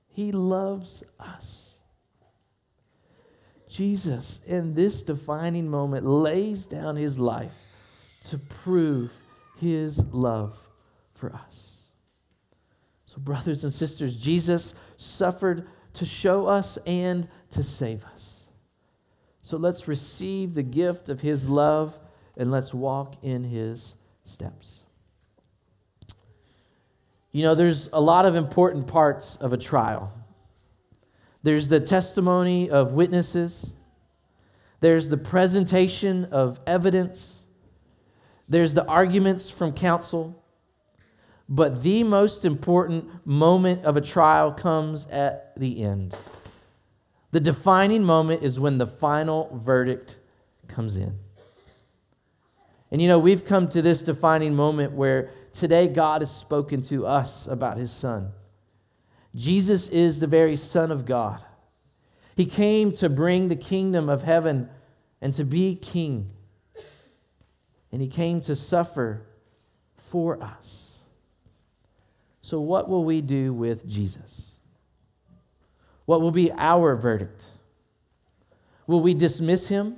He 0.09 0.31
loves 0.31 1.03
us. 1.19 1.71
Jesus, 3.69 4.39
in 4.47 4.75
this 4.75 5.03
defining 5.03 5.69
moment, 5.69 6.07
lays 6.07 6.67
down 6.67 6.95
his 6.95 7.19
life 7.19 7.51
to 8.25 8.39
prove 8.39 9.13
his 9.59 9.99
love 10.13 10.57
for 11.15 11.33
us. 11.33 11.79
So, 13.07 13.17
brothers 13.19 13.65
and 13.65 13.73
sisters, 13.73 14.17
Jesus 14.17 14.75
suffered 14.97 15.67
to 15.95 16.07
show 16.07 16.47
us 16.47 16.77
and 16.87 17.29
to 17.51 17.65
save 17.65 18.05
us. 18.05 18.45
So, 19.43 19.57
let's 19.57 19.89
receive 19.89 20.55
the 20.55 20.63
gift 20.63 21.09
of 21.09 21.21
his 21.21 21.49
love 21.49 21.99
and 22.37 22.53
let's 22.53 22.73
walk 22.73 23.17
in 23.23 23.43
his 23.43 23.95
steps. 24.25 24.84
You 27.35 27.43
know, 27.43 27.57
there's 27.57 27.89
a 27.93 28.01
lot 28.01 28.27
of 28.27 28.37
important 28.37 28.87
parts 28.87 29.35
of 29.35 29.53
a 29.53 29.57
trial. 29.57 30.13
There's 31.43 31.67
the 31.67 31.81
testimony 31.81 32.71
of 32.71 32.93
witnesses, 32.93 33.75
there's 34.79 35.09
the 35.09 35.17
presentation 35.17 36.27
of 36.27 36.61
evidence, 36.65 37.43
there's 38.49 38.73
the 38.73 38.87
arguments 38.87 39.51
from 39.51 39.73
counsel. 39.73 40.41
But 41.49 41.83
the 41.83 42.05
most 42.05 42.45
important 42.45 43.27
moment 43.27 43.85
of 43.85 43.97
a 43.97 44.01
trial 44.01 44.53
comes 44.53 45.07
at 45.07 45.59
the 45.59 45.83
end. 45.83 46.17
The 47.33 47.41
defining 47.41 48.05
moment 48.05 48.45
is 48.45 48.61
when 48.61 48.79
the 48.79 48.87
final 48.87 49.61
verdict 49.65 50.19
comes 50.69 50.97
in. 50.97 51.19
And 52.93 53.03
you 53.03 53.09
know, 53.09 53.19
we've 53.19 53.45
come 53.45 53.69
to 53.71 53.83
this 53.83 54.03
defining 54.03 54.55
moment 54.55 54.93
where 54.93 55.31
today 55.55 55.89
God 55.89 56.21
has 56.21 56.35
spoken 56.35 56.83
to 56.83 57.07
us 57.07 57.47
about 57.47 57.79
his 57.79 57.91
son. 57.91 58.33
Jesus 59.35 59.89
is 59.89 60.21
the 60.21 60.27
very 60.27 60.57
Son 60.57 60.93
of 60.93 61.07
God. 61.07 61.43
He 62.37 62.47
came 62.47 62.93
to 62.97 63.09
bring 63.09 63.49
the 63.49 63.57
kingdom 63.57 64.09
of 64.09 64.23
heaven 64.23 64.69
and 65.21 65.33
to 65.35 65.45
be 65.45 65.77
king. 65.77 66.31
And 67.93 68.03
he 68.03 68.09
came 68.09 68.41
to 68.43 68.57
suffer 68.57 69.23
for 69.97 70.43
us. 70.43 70.93
So, 72.43 72.61
what 72.61 72.89
will 72.89 73.05
we 73.05 73.21
do 73.21 73.53
with 73.53 73.89
Jesus? 73.89 74.51
What 76.05 76.21
will 76.21 76.31
be 76.31 76.53
our 76.53 76.95
verdict? 76.95 77.45
Will 78.87 79.01
we 79.01 79.15
dismiss 79.15 79.69
him? 79.69 79.97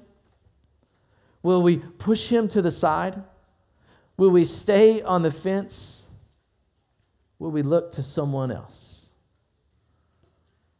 Will 1.42 1.62
we 1.62 1.78
push 1.78 2.28
him 2.28 2.48
to 2.50 2.62
the 2.62 2.70
side? 2.70 3.22
Will 4.16 4.30
we 4.30 4.44
stay 4.44 5.02
on 5.02 5.22
the 5.22 5.30
fence? 5.30 6.04
Will 7.38 7.50
we 7.50 7.62
look 7.62 7.92
to 7.92 8.02
someone 8.02 8.50
else? 8.50 9.06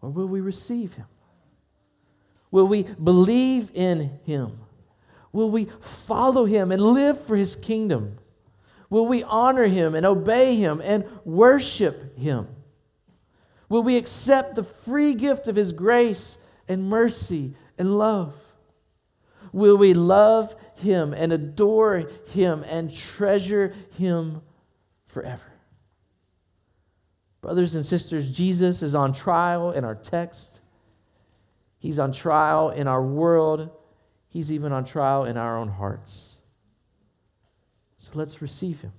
Or 0.01 0.11
will 0.11 0.27
we 0.27 0.41
receive 0.41 0.95
him? 0.95 1.07
Will 2.51 2.67
we 2.67 2.85
believe 2.85 3.71
in 3.75 4.19
him? 4.25 4.59
Will 5.33 5.51
we 5.51 5.69
follow 5.81 6.47
him 6.47 6.73
and 6.73 6.81
live 6.81 7.21
for 7.27 7.37
his 7.37 7.57
kingdom? 7.57 8.19
Will 8.89 9.07
we 9.07 9.23
honor 9.25 9.67
him 9.67 9.95
and 9.95 10.07
obey 10.07 10.57
him 10.57 10.81
and 10.83 11.05
worship 11.25 12.17
him? 12.17 12.47
Will 13.69 13.83
we 13.83 13.97
accept 13.97 14.55
the 14.55 14.63
free 14.63 15.15
gift 15.15 15.49
of 15.49 15.57
his 15.57 15.73
grace 15.73 16.39
and 16.69 16.89
mercy 16.89 17.55
and 17.77 17.99
love? 17.99 18.35
Will 19.53 19.77
we 19.77 19.93
love 19.93 20.55
him 20.77 21.13
and 21.13 21.33
adore 21.33 22.11
him 22.33 22.65
and 22.69 22.95
treasure 22.95 23.75
him 23.97 24.41
forever? 25.07 25.43
Brothers 27.41 27.75
and 27.75 27.87
sisters, 27.87 28.29
Jesus 28.29 28.83
is 28.83 28.95
on 28.95 29.13
trial 29.13 29.73
in 29.73 29.85
our 29.85 29.95
text. 29.95 30.61
He's 31.79 31.99
on 31.99 32.13
trial 32.13 32.71
in 32.71 32.89
our 32.89 33.03
world. 33.03 33.71
He's 34.29 34.51
even 34.51 34.73
on 34.73 34.85
trial 34.85 35.25
in 35.25 35.37
our 35.37 35.57
own 35.57 35.69
hearts. 35.69 36.35
So 37.99 38.11
let's 38.15 38.43
receive 38.43 38.81
him. 38.81 38.93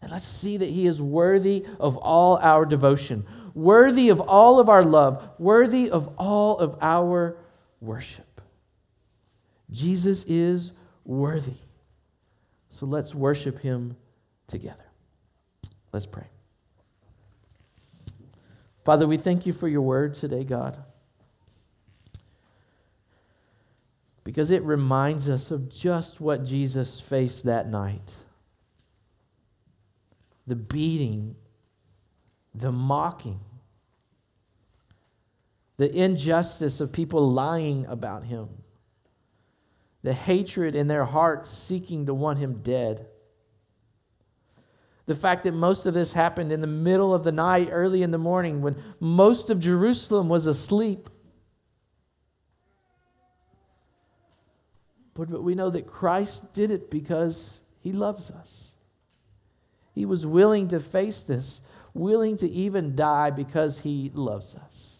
And 0.00 0.10
let's 0.10 0.26
see 0.26 0.56
that 0.56 0.68
he 0.68 0.86
is 0.86 1.00
worthy 1.00 1.66
of 1.78 1.96
all 1.96 2.36
our 2.38 2.64
devotion, 2.64 3.24
worthy 3.54 4.08
of 4.08 4.20
all 4.20 4.58
of 4.58 4.68
our 4.68 4.84
love, 4.84 5.28
worthy 5.38 5.90
of 5.90 6.12
all 6.18 6.58
of 6.58 6.76
our 6.80 7.36
worship. 7.80 8.31
Jesus 9.72 10.24
is 10.28 10.72
worthy. 11.04 11.56
So 12.70 12.86
let's 12.86 13.14
worship 13.14 13.60
him 13.60 13.96
together. 14.46 14.84
Let's 15.92 16.06
pray. 16.06 16.26
Father, 18.84 19.06
we 19.06 19.16
thank 19.16 19.46
you 19.46 19.52
for 19.52 19.68
your 19.68 19.82
word 19.82 20.14
today, 20.14 20.44
God. 20.44 20.82
because 24.24 24.50
it 24.50 24.62
reminds 24.62 25.28
us 25.28 25.50
of 25.50 25.68
just 25.68 26.20
what 26.20 26.44
Jesus 26.44 27.00
faced 27.00 27.44
that 27.44 27.68
night 27.68 28.12
the 30.48 30.56
beating, 30.56 31.36
the 32.52 32.72
mocking, 32.72 33.38
the 35.76 35.88
injustice 35.96 36.80
of 36.80 36.90
people 36.90 37.30
lying 37.32 37.86
about 37.86 38.24
him, 38.24 38.48
the 40.02 40.12
hatred 40.12 40.74
in 40.74 40.88
their 40.88 41.04
hearts 41.04 41.50
seeking 41.50 42.06
to 42.06 42.14
want 42.14 42.38
him 42.38 42.60
dead. 42.62 43.06
The 45.06 45.14
fact 45.14 45.44
that 45.44 45.52
most 45.52 45.86
of 45.86 45.94
this 45.94 46.12
happened 46.12 46.52
in 46.52 46.60
the 46.60 46.66
middle 46.66 47.12
of 47.12 47.24
the 47.24 47.32
night, 47.32 47.68
early 47.70 48.02
in 48.02 48.10
the 48.10 48.18
morning, 48.18 48.62
when 48.62 48.82
most 49.00 49.50
of 49.50 49.60
Jerusalem 49.60 50.28
was 50.28 50.46
asleep. 50.46 51.10
But, 55.14 55.30
but 55.30 55.42
we 55.42 55.54
know 55.54 55.70
that 55.70 55.86
Christ 55.86 56.52
did 56.52 56.70
it 56.70 56.90
because 56.90 57.60
he 57.80 57.92
loves 57.92 58.30
us. 58.30 58.68
He 59.94 60.06
was 60.06 60.24
willing 60.24 60.68
to 60.68 60.80
face 60.80 61.22
this, 61.22 61.60
willing 61.94 62.36
to 62.38 62.48
even 62.48 62.96
die 62.96 63.30
because 63.30 63.78
he 63.78 64.10
loves 64.14 64.54
us. 64.54 64.91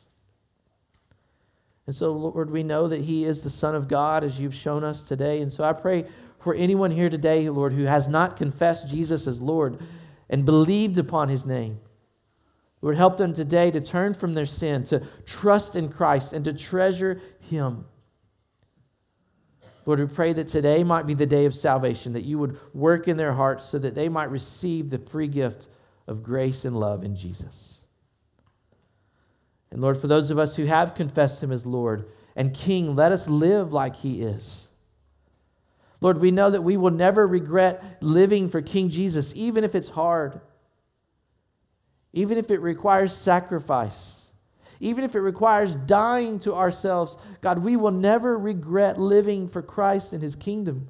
And 1.86 1.94
so, 1.94 2.12
Lord, 2.12 2.50
we 2.50 2.62
know 2.62 2.86
that 2.88 3.00
he 3.00 3.24
is 3.24 3.42
the 3.42 3.50
Son 3.50 3.74
of 3.74 3.88
God 3.88 4.22
as 4.22 4.38
you've 4.38 4.54
shown 4.54 4.84
us 4.84 5.02
today. 5.02 5.42
And 5.42 5.52
so 5.52 5.64
I 5.64 5.72
pray 5.72 6.06
for 6.38 6.54
anyone 6.54 6.90
here 6.90 7.10
today, 7.10 7.48
Lord, 7.48 7.72
who 7.72 7.84
has 7.84 8.08
not 8.08 8.36
confessed 8.36 8.88
Jesus 8.88 9.26
as 9.26 9.40
Lord 9.40 9.80
and 10.30 10.44
believed 10.44 10.98
upon 10.98 11.28
his 11.28 11.44
name. 11.44 11.80
Lord, 12.80 12.96
help 12.96 13.16
them 13.16 13.32
today 13.32 13.70
to 13.70 13.80
turn 13.80 14.14
from 14.14 14.34
their 14.34 14.46
sin, 14.46 14.84
to 14.84 15.02
trust 15.24 15.76
in 15.76 15.88
Christ, 15.88 16.32
and 16.32 16.44
to 16.44 16.52
treasure 16.52 17.20
him. 17.40 17.84
Lord, 19.84 20.00
we 20.00 20.06
pray 20.06 20.32
that 20.32 20.48
today 20.48 20.84
might 20.84 21.06
be 21.06 21.14
the 21.14 21.26
day 21.26 21.44
of 21.44 21.54
salvation, 21.54 22.12
that 22.12 22.24
you 22.24 22.38
would 22.38 22.58
work 22.74 23.08
in 23.08 23.16
their 23.16 23.32
hearts 23.32 23.64
so 23.64 23.78
that 23.78 23.94
they 23.94 24.08
might 24.08 24.30
receive 24.30 24.90
the 24.90 24.98
free 24.98 25.28
gift 25.28 25.68
of 26.06 26.22
grace 26.22 26.64
and 26.64 26.78
love 26.78 27.04
in 27.04 27.16
Jesus. 27.16 27.81
And 29.72 29.80
Lord, 29.80 29.98
for 29.98 30.06
those 30.06 30.30
of 30.30 30.38
us 30.38 30.54
who 30.54 30.66
have 30.66 30.94
confessed 30.94 31.42
him 31.42 31.50
as 31.50 31.66
Lord 31.66 32.08
and 32.36 32.54
King, 32.54 32.94
let 32.94 33.10
us 33.10 33.28
live 33.28 33.72
like 33.72 33.96
he 33.96 34.22
is. 34.22 34.68
Lord, 36.00 36.18
we 36.20 36.30
know 36.30 36.50
that 36.50 36.62
we 36.62 36.76
will 36.76 36.90
never 36.90 37.26
regret 37.26 37.98
living 38.00 38.48
for 38.48 38.62
King 38.62 38.90
Jesus, 38.90 39.32
even 39.34 39.64
if 39.64 39.74
it's 39.74 39.88
hard, 39.88 40.40
even 42.12 42.38
if 42.38 42.50
it 42.50 42.60
requires 42.60 43.16
sacrifice 43.16 44.22
even 44.82 45.04
if 45.04 45.14
it 45.14 45.20
requires 45.20 45.76
dying 45.76 46.40
to 46.40 46.56
ourselves, 46.56 47.16
God, 47.40 47.60
we 47.60 47.76
will 47.76 47.92
never 47.92 48.36
regret 48.36 48.98
living 48.98 49.48
for 49.48 49.62
Christ 49.62 50.12
and 50.12 50.20
His 50.20 50.34
kingdom. 50.34 50.88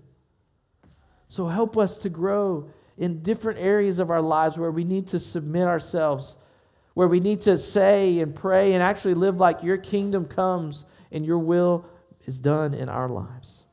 So 1.29 1.47
help 1.47 1.77
us 1.77 1.99
to 1.99 2.09
grow 2.09 2.71
in 2.97 3.23
different 3.23 3.59
areas 3.59 3.99
of 3.99 4.11
our 4.11 4.23
lives 4.23 4.57
where 4.57 4.71
we 4.71 4.85
need 4.85 5.09
to 5.09 5.21
submit 5.21 5.67
ourselves, 5.67 6.39
where 6.95 7.09
we 7.09 7.21
need 7.21 7.41
to 7.43 7.57
say 7.59 8.21
and 8.21 8.35
pray 8.35 8.75
and 8.75 8.83
actually 8.83 9.15
live 9.15 9.39
like 9.39 9.63
your 9.63 9.79
kingdom 9.79 10.27
comes 10.27 10.85
and 11.11 11.25
your 11.25 11.39
will 11.39 11.87
is 12.27 12.39
done 12.39 12.75
in 12.75 12.89
our 12.89 13.09
lives. 13.09 13.65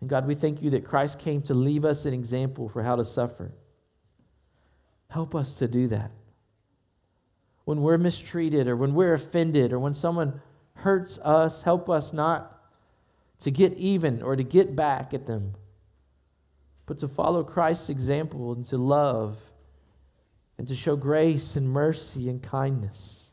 And 0.00 0.08
God, 0.08 0.26
we 0.26 0.34
thank 0.34 0.62
you 0.62 0.70
that 0.70 0.84
Christ 0.84 1.18
came 1.18 1.42
to 1.42 1.54
leave 1.54 1.84
us 1.84 2.04
an 2.06 2.14
example 2.14 2.68
for 2.68 2.82
how 2.82 2.96
to 2.96 3.04
suffer. 3.04 3.52
Help 5.08 5.34
us 5.34 5.54
to 5.54 5.68
do 5.68 5.88
that 5.88 6.10
when 7.70 7.82
we're 7.82 7.98
mistreated 7.98 8.66
or 8.66 8.74
when 8.74 8.94
we're 8.94 9.14
offended 9.14 9.72
or 9.72 9.78
when 9.78 9.94
someone 9.94 10.40
hurts 10.74 11.18
us, 11.18 11.62
help 11.62 11.88
us 11.88 12.12
not 12.12 12.60
to 13.40 13.50
get 13.50 13.72
even 13.74 14.22
or 14.22 14.34
to 14.34 14.42
get 14.42 14.74
back 14.74 15.14
at 15.14 15.24
them, 15.24 15.54
but 16.86 16.98
to 16.98 17.06
follow 17.06 17.44
Christ's 17.44 17.88
example 17.88 18.52
and 18.52 18.66
to 18.66 18.76
love 18.76 19.38
and 20.60 20.68
to 20.68 20.76
show 20.76 20.94
grace 20.94 21.56
and 21.56 21.66
mercy 21.66 22.28
and 22.28 22.42
kindness. 22.42 23.30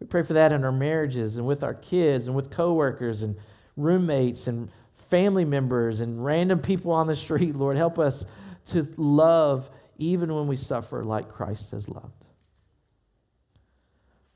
We 0.00 0.06
pray 0.06 0.22
for 0.22 0.32
that 0.32 0.50
in 0.50 0.64
our 0.64 0.72
marriages 0.72 1.36
and 1.36 1.46
with 1.46 1.62
our 1.62 1.74
kids 1.74 2.26
and 2.26 2.34
with 2.34 2.50
coworkers 2.50 3.20
and 3.20 3.36
roommates 3.76 4.46
and 4.46 4.70
family 5.10 5.44
members 5.44 6.00
and 6.00 6.24
random 6.24 6.60
people 6.60 6.90
on 6.90 7.06
the 7.06 7.14
street. 7.14 7.54
Lord, 7.54 7.76
help 7.76 7.98
us 7.98 8.24
to 8.68 8.90
love 8.96 9.68
even 9.98 10.34
when 10.34 10.46
we 10.46 10.56
suffer 10.56 11.04
like 11.04 11.28
Christ 11.28 11.72
has 11.72 11.86
loved. 11.86 12.24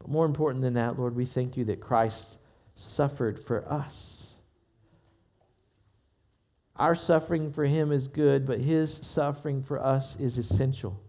But 0.00 0.10
more 0.10 0.26
important 0.26 0.60
than 0.60 0.74
that, 0.74 0.98
Lord, 0.98 1.16
we 1.16 1.24
thank 1.24 1.56
you 1.56 1.64
that 1.64 1.80
Christ 1.80 2.36
suffered 2.74 3.42
for 3.42 3.66
us. 3.72 4.34
Our 6.76 6.94
suffering 6.94 7.50
for 7.50 7.64
him 7.64 7.90
is 7.90 8.06
good, 8.06 8.46
but 8.46 8.60
his 8.60 9.00
suffering 9.02 9.62
for 9.62 9.82
us 9.82 10.20
is 10.20 10.36
essential. 10.36 11.00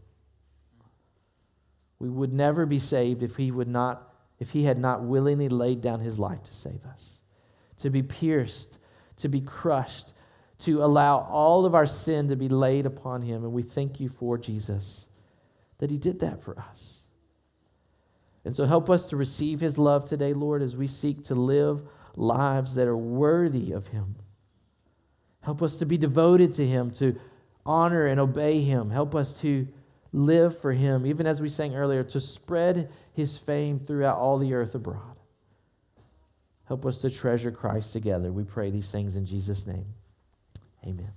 We 2.01 2.09
would 2.09 2.33
never 2.33 2.65
be 2.65 2.79
saved 2.79 3.21
if 3.21 3.35
he 3.35 3.51
would 3.51 3.67
not 3.67 4.11
if 4.39 4.49
he 4.49 4.63
had 4.63 4.79
not 4.79 5.03
willingly 5.03 5.49
laid 5.49 5.81
down 5.81 5.99
his 5.99 6.17
life 6.17 6.41
to 6.45 6.53
save 6.53 6.83
us. 6.91 7.21
To 7.81 7.91
be 7.91 8.01
pierced, 8.01 8.79
to 9.17 9.29
be 9.29 9.39
crushed, 9.39 10.13
to 10.61 10.83
allow 10.83 11.19
all 11.19 11.63
of 11.63 11.75
our 11.75 11.85
sin 11.85 12.27
to 12.29 12.35
be 12.35 12.49
laid 12.49 12.87
upon 12.87 13.21
him 13.21 13.43
and 13.43 13.53
we 13.53 13.61
thank 13.61 13.99
you 13.99 14.09
for 14.09 14.39
Jesus 14.39 15.05
that 15.77 15.91
he 15.91 15.99
did 15.99 16.19
that 16.21 16.41
for 16.41 16.57
us. 16.57 17.01
And 18.45 18.55
so 18.55 18.65
help 18.65 18.89
us 18.89 19.05
to 19.05 19.15
receive 19.15 19.59
his 19.59 19.77
love 19.77 20.09
today, 20.09 20.33
Lord, 20.33 20.63
as 20.63 20.75
we 20.75 20.87
seek 20.87 21.25
to 21.25 21.35
live 21.35 21.83
lives 22.15 22.73
that 22.73 22.87
are 22.87 22.97
worthy 22.97 23.73
of 23.73 23.85
him. 23.87 24.15
Help 25.41 25.61
us 25.61 25.75
to 25.75 25.85
be 25.85 25.97
devoted 25.97 26.55
to 26.55 26.65
him, 26.65 26.89
to 26.93 27.15
honor 27.63 28.07
and 28.07 28.19
obey 28.19 28.61
him. 28.61 28.89
Help 28.89 29.13
us 29.13 29.33
to 29.41 29.67
live 30.13 30.59
for 30.59 30.73
him, 30.73 31.05
even 31.05 31.25
as 31.25 31.41
we 31.41 31.49
sang 31.49 31.75
earlier, 31.75 32.03
to 32.03 32.19
spread 32.19 32.89
his 33.13 33.37
fame 33.37 33.79
throughout 33.79 34.17
all 34.17 34.37
the 34.37 34.53
earth 34.53 34.75
abroad. 34.75 35.17
Help 36.65 36.85
us 36.85 36.99
to 36.99 37.09
treasure 37.09 37.51
Christ 37.51 37.93
together. 37.93 38.31
We 38.31 38.43
pray 38.43 38.69
these 38.69 38.89
things 38.89 39.15
in 39.15 39.25
Jesus' 39.25 39.67
name. 39.67 39.85
Amen. 40.85 41.11